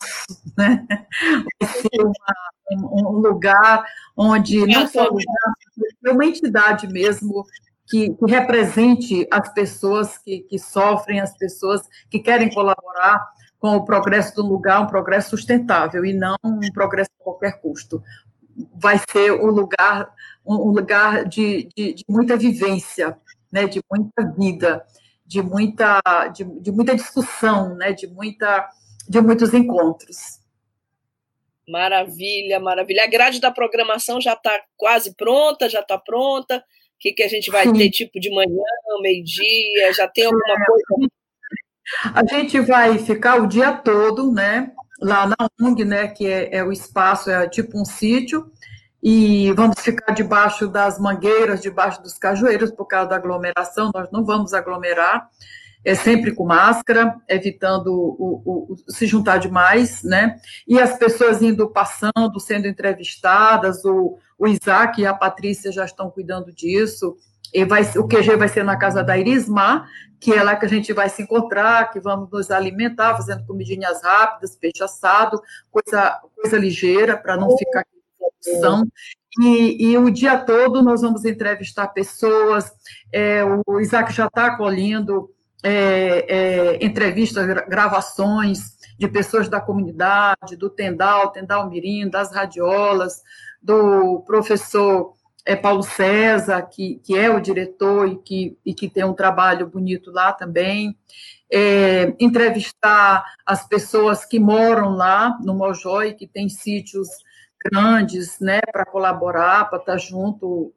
né? 0.58 0.86
vai 1.60 1.70
ser 1.70 2.02
uma, 2.02 2.92
um, 2.92 3.20
lugar 3.20 3.84
onde 4.16 4.66
não 4.66 4.88
só 4.88 5.04
lugar, 5.04 5.54
é 6.06 6.12
uma 6.12 6.26
entidade 6.26 6.88
mesmo 6.88 7.46
que, 7.88 8.14
que, 8.14 8.26
represente 8.26 9.28
as 9.32 9.54
pessoas 9.54 10.18
que, 10.18 10.40
que 10.40 10.58
sofrem, 10.58 11.20
as 11.20 11.38
pessoas 11.38 11.82
que 12.10 12.20
querem 12.20 12.50
colaborar 12.50 13.28
com 13.60 13.76
o 13.76 13.86
progresso 13.86 14.36
do 14.36 14.46
lugar, 14.46 14.82
um 14.82 14.88
progresso 14.88 15.32
sustentável 15.32 16.06
e 16.06 16.14
não 16.14 16.36
um 16.44 16.72
progresso 16.74 17.10
a 17.20 17.24
qualquer 17.24 17.60
custo. 17.60 18.04
Vai 18.74 19.00
ser 19.12 19.32
um 19.32 19.48
lugar, 19.48 20.12
um 20.46 20.72
lugar 20.72 21.26
de, 21.26 21.70
de, 21.76 21.94
de 21.94 22.04
muita 22.08 22.36
vivência, 22.38 23.18
né, 23.52 23.68
de 23.68 23.82
muita 23.92 24.24
vida, 24.32 24.86
de 25.26 25.42
muita, 25.42 26.00
de, 26.34 26.44
de 26.44 26.72
muita 26.72 26.96
discussão, 26.96 27.76
né, 27.76 27.92
de, 27.92 28.08
muita, 28.08 28.70
de 29.08 29.22
muitos 29.22 29.54
encontros. 29.54 30.40
Maravilha, 31.68 32.60
maravilha. 32.60 33.04
A 33.04 33.08
grade 33.08 33.42
da 33.42 33.52
programação 33.52 34.22
já 34.22 34.34
está 34.34 34.64
quase 34.78 35.14
pronta, 35.16 35.68
já 35.70 35.82
está 35.82 35.98
pronta. 35.98 36.58
O 36.58 36.64
que, 37.00 37.12
que 37.12 37.24
a 37.24 37.28
gente 37.28 37.52
vai 37.52 37.66
Sim. 37.66 37.74
ter 37.74 37.90
tipo 37.90 38.20
de 38.20 38.30
manhã, 38.30 38.64
meio-dia? 39.02 39.94
Já 39.94 40.08
tem 40.08 40.26
alguma 40.26 40.54
é, 40.54 40.66
coisa 40.66 41.10
a 42.14 42.24
gente 42.26 42.60
vai 42.60 42.98
ficar 42.98 43.42
o 43.42 43.48
dia 43.48 43.72
todo, 43.74 44.32
né, 44.32 44.72
lá 45.00 45.28
na 45.28 45.36
UNG, 45.60 45.86
né, 45.86 46.08
que 46.08 46.26
é, 46.28 46.58
é 46.58 46.64
o 46.64 46.72
espaço, 46.72 47.30
é 47.30 47.48
tipo 47.48 47.80
um 47.80 47.86
sítio, 47.86 48.52
e 49.02 49.52
vamos 49.54 49.80
ficar 49.80 50.14
debaixo 50.14 50.68
das 50.68 51.00
mangueiras, 51.00 51.62
debaixo 51.62 52.02
dos 52.02 52.18
cajueiros, 52.18 52.72
por 52.72 52.86
causa 52.86 53.10
da 53.10 53.16
aglomeração, 53.16 53.92
nós 53.94 54.10
não 54.12 54.26
vamos 54.26 54.54
aglomerar, 54.54 55.30
é 55.86 55.96
sempre 55.96 56.34
com 56.34 56.46
máscara, 56.46 57.16
evitando 57.30 57.88
o, 57.88 58.42
o, 58.44 58.74
o, 58.74 58.92
se 58.92 59.06
juntar 59.06 59.38
demais, 59.38 60.04
né? 60.04 60.38
E 60.68 60.80
as 60.82 60.98
pessoas 60.98 61.42
indo 61.42 61.70
passando, 61.70 62.40
sendo 62.40 62.68
entrevistadas, 62.68 63.86
o, 63.86 64.18
o 64.38 64.48
Isaac 64.48 65.00
e 65.00 65.06
a 65.06 65.14
Patrícia 65.14 65.72
já 65.72 65.86
estão 65.86 66.10
cuidando 66.10 66.52
disso. 66.52 67.16
Vai, 67.68 67.84
o 67.98 68.08
QG 68.08 68.36
vai 68.36 68.48
ser 68.48 68.64
na 68.64 68.78
casa 68.78 69.04
da 69.04 69.18
Irismar, 69.18 69.90
que 70.20 70.34
é 70.34 70.44
lá 70.44 70.56
que 70.56 70.66
a 70.66 70.70
gente 70.70 70.92
vai 70.94 71.10
se 71.10 71.22
encontrar, 71.22 71.92
que 71.92 72.00
vamos 72.00 72.30
nos 72.32 72.52
alimentar, 72.52 73.16
fazendo 73.16 73.46
comidinhas 73.46 74.02
rápidas, 74.04 74.56
peixe 74.56 74.84
assado, 74.84 75.42
coisa, 75.72 76.20
coisa 76.36 76.58
ligeira, 76.58 77.16
para 77.16 77.38
não 77.38 77.56
ficar 77.58 77.86
produção. 78.18 78.88
E, 79.40 79.92
e, 79.92 79.98
o 79.98 80.10
dia 80.10 80.38
todo 80.38 80.82
nós 80.82 81.02
vamos 81.02 81.24
entrevistar 81.24 81.88
pessoas, 81.90 82.72
é, 83.14 83.44
o 83.68 83.80
Isaac 83.80 84.12
já 84.12 84.26
está 84.26 84.48
acolhendo 84.48 85.30
é, 85.64 86.26
é, 86.28 86.86
entrevistas, 86.86 87.46
gravações 87.68 88.78
de 88.98 89.08
pessoas 89.08 89.48
da 89.48 89.62
comunidade, 89.62 90.56
do 90.58 90.70
Tendal, 90.72 91.32
Tendal 91.32 91.70
Mirim, 91.70 92.10
das 92.10 92.34
radiolas, 92.34 93.22
do 93.62 94.24
professor 94.26 95.14
é 95.48 95.56
Paulo 95.56 95.82
César, 95.82 96.62
que, 96.64 97.00
que 97.06 97.18
é 97.18 97.30
o 97.30 97.40
diretor 97.40 98.06
e 98.06 98.18
que, 98.18 98.58
e 98.66 98.74
que 98.74 98.90
tem 98.90 99.06
um 99.06 99.14
trabalho 99.14 99.66
bonito 99.66 100.12
lá 100.12 100.34
também. 100.34 100.96
É, 101.50 102.14
entrevistar 102.20 103.24
as 103.46 103.66
pessoas 103.66 104.26
que 104.26 104.42
moram 104.42 104.90
lá 104.90 105.40
no 105.42 105.56
Mojó 105.56 106.04
e 106.04 106.14
que 106.14 106.28
têm 106.28 106.50
sítios 106.50 107.08
grandes, 107.64 108.42
né, 108.42 108.60
para 108.74 108.86
colaborar, 108.86 109.70
para 109.70 109.80
estar 109.80 109.98
junto 109.98 110.74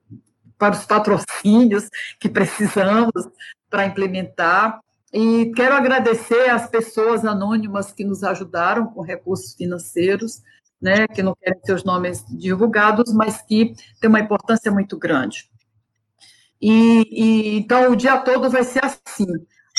para 0.56 0.76
os 0.76 0.84
patrocínios 0.84 1.88
que 2.20 2.28
precisamos 2.28 3.28
para 3.68 3.86
implementar. 3.86 4.78
E 5.12 5.50
quero 5.56 5.74
agradecer 5.74 6.48
às 6.48 6.68
pessoas 6.68 7.24
anônimas 7.24 7.90
que 7.90 8.04
nos 8.04 8.22
ajudaram 8.22 8.86
com 8.86 9.02
recursos 9.02 9.54
financeiros, 9.54 10.42
né, 10.80 11.06
que 11.06 11.22
não 11.22 11.34
querem 11.34 11.60
seus 11.64 11.84
nomes 11.84 12.24
divulgados, 12.28 13.12
mas 13.12 13.42
que 13.42 13.74
tem 14.00 14.08
uma 14.08 14.20
importância 14.20 14.70
muito 14.72 14.96
grande. 14.98 15.50
E, 16.60 17.06
e, 17.10 17.58
então 17.58 17.90
o 17.90 17.96
dia 17.96 18.18
todo 18.18 18.50
vai 18.50 18.64
ser 18.64 18.84
assim. 18.84 19.26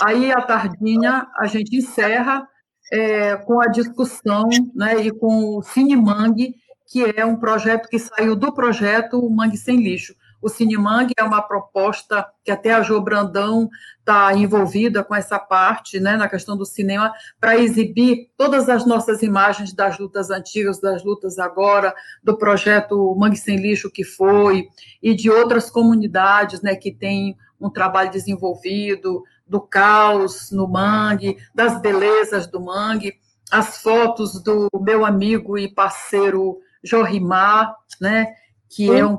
Aí 0.03 0.31
à 0.31 0.41
tardinha 0.41 1.27
a 1.37 1.45
gente 1.45 1.75
encerra 1.75 2.47
é, 2.91 3.37
com 3.37 3.61
a 3.61 3.67
discussão, 3.67 4.47
né, 4.75 4.95
e 5.01 5.11
com 5.11 5.57
o 5.57 5.63
Cine 5.63 5.95
Mangue, 5.95 6.55
que 6.87 7.03
é 7.15 7.25
um 7.25 7.37
projeto 7.37 7.87
que 7.87 7.97
saiu 7.97 8.35
do 8.35 8.53
projeto 8.53 9.29
Mangue 9.29 9.57
Sem 9.57 9.77
Lixo. 9.77 10.13
O 10.41 10.49
Cinemang 10.49 11.11
é 11.15 11.23
uma 11.23 11.41
proposta 11.41 12.25
que 12.43 12.51
até 12.51 12.73
a 12.73 12.81
Jo 12.81 12.99
Brandão 12.99 13.69
está 13.99 14.33
envolvida 14.33 15.03
com 15.03 15.13
essa 15.13 15.37
parte, 15.37 15.99
né, 15.99 16.15
na 16.15 16.27
questão 16.27 16.57
do 16.57 16.65
cinema, 16.65 17.13
para 17.39 17.57
exibir 17.57 18.29
todas 18.35 18.67
as 18.67 18.85
nossas 18.85 19.21
imagens 19.21 19.73
das 19.73 19.99
lutas 19.99 20.29
antigas, 20.29 20.81
das 20.81 21.03
lutas 21.03 21.37
agora, 21.37 21.93
do 22.23 22.37
projeto 22.37 23.15
Mangue 23.15 23.37
Sem 23.37 23.57
Lixo 23.57 23.91
que 23.91 24.03
foi, 24.03 24.67
e 25.01 25.13
de 25.13 25.29
outras 25.29 25.69
comunidades 25.69 26.61
né, 26.61 26.75
que 26.75 26.91
têm 26.91 27.37
um 27.59 27.69
trabalho 27.69 28.09
desenvolvido, 28.09 29.23
do 29.45 29.59
caos 29.59 30.49
no 30.49 30.67
mangue, 30.67 31.37
das 31.53 31.79
belezas 31.81 32.47
do 32.47 32.61
mangue, 32.61 33.19
as 33.51 33.81
fotos 33.81 34.41
do 34.41 34.69
meu 34.79 35.05
amigo 35.05 35.57
e 35.57 35.67
parceiro 35.67 36.59
Jorimar, 36.81 37.75
né, 37.99 38.33
que 38.69 38.89
é 38.89 39.05
um 39.05 39.17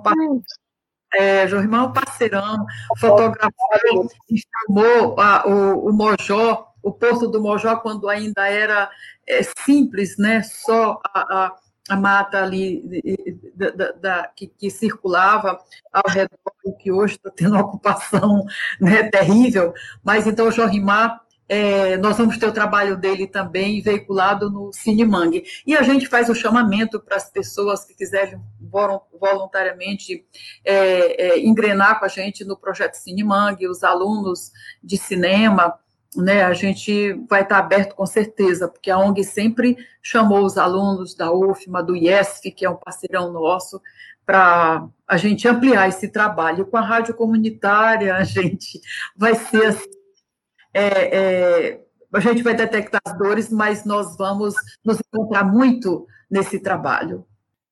é, 1.15 1.47
Jorimão 1.47 1.93
Parceirão 1.93 2.65
fotografou 2.99 4.09
e 4.31 4.43
filmou 4.67 5.21
a, 5.21 5.47
o, 5.47 5.89
o 5.89 5.93
Mojó, 5.93 6.73
o 6.83 6.93
Porto 6.93 7.29
do 7.29 7.41
Mojó, 7.41 7.77
quando 7.77 8.09
ainda 8.09 8.49
era 8.49 8.91
é, 9.27 9.43
simples, 9.43 10.17
né? 10.19 10.43
Só 10.43 11.01
a, 11.13 11.21
a, 11.21 11.57
a 11.89 11.97
mata 11.97 12.43
ali 12.43 12.83
da, 13.55 13.71
da, 13.71 13.93
da, 13.93 14.29
que, 14.29 14.47
que, 14.47 14.71
circulava 14.71 15.59
ao 15.93 16.11
redor, 16.11 16.39
que 16.79 16.91
hoje 16.91 17.15
está 17.15 17.31
tendo 17.31 17.55
uma 17.55 17.63
ocupação 17.63 18.45
né, 18.81 19.05
terrível, 19.11 19.73
mas 20.03 20.27
então 20.27 20.49
o 20.49 20.53
Jorimar, 20.53 21.22
é, 21.49 21.97
nós 21.99 22.17
vamos 22.17 22.39
ter 22.39 22.47
o 22.47 22.53
trabalho 22.53 22.97
dele 22.97 23.27
também 23.27 23.83
veiculado 23.83 24.51
no 24.51 24.73
Cinemangue. 24.73 25.45
E 25.67 25.77
a 25.77 25.83
gente 25.83 26.07
faz 26.07 26.29
o 26.29 26.35
chamamento 26.35 27.01
para 27.01 27.17
as 27.17 27.31
pessoas 27.31 27.85
que 27.85 27.95
quiserem 27.95 28.41
voluntariamente 29.21 30.25
é, 30.65 31.35
é, 31.35 31.41
engrenar 31.41 31.99
com 31.99 32.05
a 32.05 32.09
gente 32.09 32.45
no 32.45 32.57
projeto 32.57 32.95
Cinemangue, 32.95 33.69
os 33.69 33.85
alunos 33.85 34.51
de 34.83 34.97
cinema, 34.97 35.79
né, 36.17 36.45
a 36.45 36.53
gente 36.53 37.15
vai 37.29 37.43
estar 37.43 37.59
aberto 37.59 37.95
com 37.95 38.05
certeza, 38.05 38.69
porque 38.69 38.91
a 38.91 38.99
ONG 38.99 39.25
sempre 39.25 39.77
chamou 40.03 40.45
os 40.45 40.59
alunos 40.59 41.15
da 41.15 41.33
UFMA, 41.33 41.83
do 41.83 41.97
IESF, 41.97 42.51
que 42.51 42.67
é 42.67 42.71
um 42.71 42.77
parceirão 42.77 43.33
nosso, 43.33 43.81
para 44.25 44.87
a 45.09 45.17
gente 45.17 45.49
ampliar 45.49 45.89
esse 45.89 46.09
trabalho. 46.09 46.67
Com 46.67 46.77
a 46.77 46.83
rádio 46.83 47.15
comunitária, 47.15 48.15
a 48.15 48.25
gente 48.25 48.81
vai 49.17 49.35
ser 49.35 49.67
assim, 49.67 50.02
é, 50.75 51.17
é, 51.17 51.81
a 52.13 52.21
gente 52.21 52.43
vai 52.43 52.55
detectar 52.55 53.01
as 53.05 53.17
dores, 53.19 53.51
mas 53.51 53.85
nós 53.85 54.17
vamos 54.17 54.55
nos 54.85 54.99
encontrar 55.01 55.45
muito 55.45 56.07
nesse 56.31 56.61
trabalho. 56.61 57.27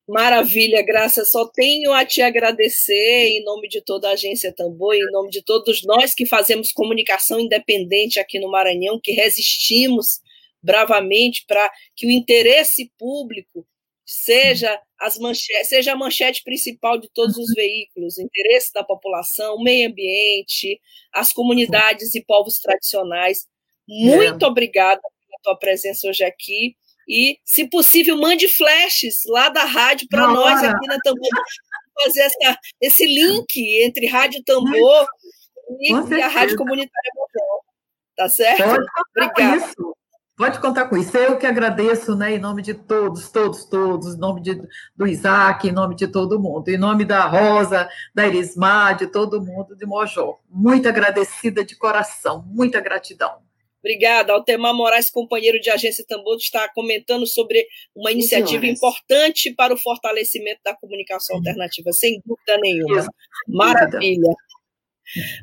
Maravilha, 0.08 0.82
Graça. 0.84 1.24
Só 1.24 1.46
tenho 1.46 1.92
a 1.92 2.04
te 2.04 2.20
agradecer 2.20 3.28
em 3.28 3.44
nome 3.44 3.68
de 3.68 3.80
toda 3.80 4.08
a 4.08 4.12
agência 4.12 4.52
Tambor, 4.52 4.94
em 4.94 5.10
nome 5.12 5.30
de 5.30 5.42
todos 5.42 5.84
nós 5.84 6.14
que 6.14 6.26
fazemos 6.26 6.72
comunicação 6.72 7.38
independente 7.38 8.18
aqui 8.18 8.40
no 8.40 8.50
Maranhão, 8.50 9.00
que 9.00 9.12
resistimos 9.12 10.20
bravamente 10.62 11.44
para 11.46 11.70
que 11.94 12.06
o 12.06 12.10
interesse 12.10 12.90
público 12.98 13.64
seja, 14.10 14.76
as 14.98 15.16
manchetes, 15.18 15.68
seja 15.68 15.92
a 15.92 15.96
manchete 15.96 16.42
principal 16.42 16.98
de 16.98 17.08
todos 17.14 17.36
os 17.36 17.54
veículos, 17.54 18.18
o 18.18 18.22
interesse 18.22 18.72
da 18.72 18.82
população, 18.82 19.54
o 19.54 19.62
meio 19.62 19.88
ambiente, 19.88 20.80
as 21.12 21.32
comunidades 21.32 22.16
e 22.16 22.24
povos 22.24 22.58
tradicionais. 22.58 23.46
Muito 23.88 24.44
é. 24.44 24.48
obrigada 24.48 25.00
pela 25.00 25.38
tua 25.44 25.56
presença 25.56 26.08
hoje 26.08 26.24
aqui. 26.24 26.74
E, 27.08 27.38
se 27.44 27.68
possível, 27.68 28.16
mande 28.16 28.48
flashes 28.48 29.20
lá 29.26 29.48
da 29.48 29.64
rádio 29.64 30.08
para 30.08 30.26
nós 30.26 30.60
aqui 30.60 30.86
na 30.88 30.98
Tambor, 30.98 31.28
fazer 32.02 32.22
essa, 32.22 32.58
esse 32.80 33.06
link 33.06 33.56
entre 33.84 34.08
Rádio 34.08 34.42
Tambor 34.44 35.06
e, 35.78 35.92
e, 35.92 36.22
a 36.22 36.26
Rádio 36.26 36.56
Comunitária 36.56 37.12
Moderna. 37.14 37.60
Tá 38.16 38.28
certo? 38.28 38.84
Obrigada. 39.16 39.72
Pode 40.40 40.58
contar 40.58 40.88
com 40.88 40.96
isso. 40.96 41.14
Eu 41.18 41.36
que 41.36 41.44
agradeço, 41.44 42.16
né, 42.16 42.32
em 42.32 42.38
nome 42.38 42.62
de 42.62 42.72
todos, 42.72 43.28
todos, 43.28 43.62
todos, 43.66 44.14
em 44.14 44.18
nome 44.18 44.40
de, 44.40 44.58
do 44.96 45.06
Isaac, 45.06 45.68
em 45.68 45.70
nome 45.70 45.94
de 45.94 46.08
todo 46.08 46.40
mundo, 46.40 46.66
em 46.70 46.78
nome 46.78 47.04
da 47.04 47.26
Rosa, 47.26 47.86
da 48.14 48.26
Erismar, 48.26 48.96
de 48.96 49.06
todo 49.06 49.44
mundo 49.44 49.76
de 49.76 49.84
Mojó. 49.84 50.40
Muito 50.48 50.88
agradecida 50.88 51.62
de 51.62 51.76
coração, 51.76 52.42
muita 52.46 52.80
gratidão. 52.80 53.34
Obrigada. 53.80 54.32
Altemar 54.32 54.72
Moraes, 54.72 55.10
companheiro 55.10 55.60
de 55.60 55.68
agência 55.68 56.06
Tambor, 56.08 56.38
está 56.38 56.66
comentando 56.72 57.26
sobre 57.26 57.66
uma 57.94 58.10
iniciativa 58.10 58.64
importante 58.64 59.52
para 59.52 59.74
o 59.74 59.76
fortalecimento 59.76 60.62
da 60.64 60.74
comunicação 60.74 61.36
alternativa, 61.36 61.92
sem 61.92 62.18
dúvida 62.24 62.56
nenhuma. 62.62 63.06
Maravilha. 63.46 64.32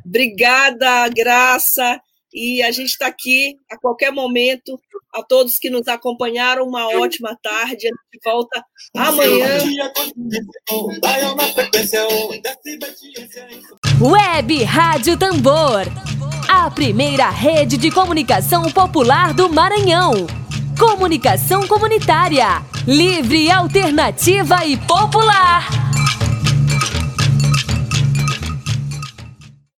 Obrigada, 0.03 1.07
Graça. 1.09 2.01
E 2.33 2.61
a 2.61 2.71
gente 2.71 2.89
está 2.89 3.07
aqui 3.07 3.57
a 3.71 3.77
qualquer 3.77 4.11
momento. 4.11 4.79
A 5.13 5.23
todos 5.23 5.57
que 5.57 5.69
nos 5.69 5.87
acompanharam, 5.87 6.67
uma 6.67 6.87
ótima 6.99 7.37
tarde. 7.41 7.87
A 7.87 7.89
gente 7.89 8.23
volta 8.23 8.63
amanhã. 8.95 9.47
Web 14.01 14.63
Rádio 14.63 15.17
Tambor. 15.17 15.85
A 16.47 16.69
primeira 16.69 17.29
rede 17.29 17.77
de 17.77 17.89
comunicação 17.91 18.71
popular 18.71 19.33
do 19.33 19.49
Maranhão. 19.49 20.27
Comunicação 20.77 21.67
comunitária. 21.67 22.61
Livre, 22.85 23.49
alternativa 23.49 24.65
e 24.65 24.77
popular. 24.77 25.67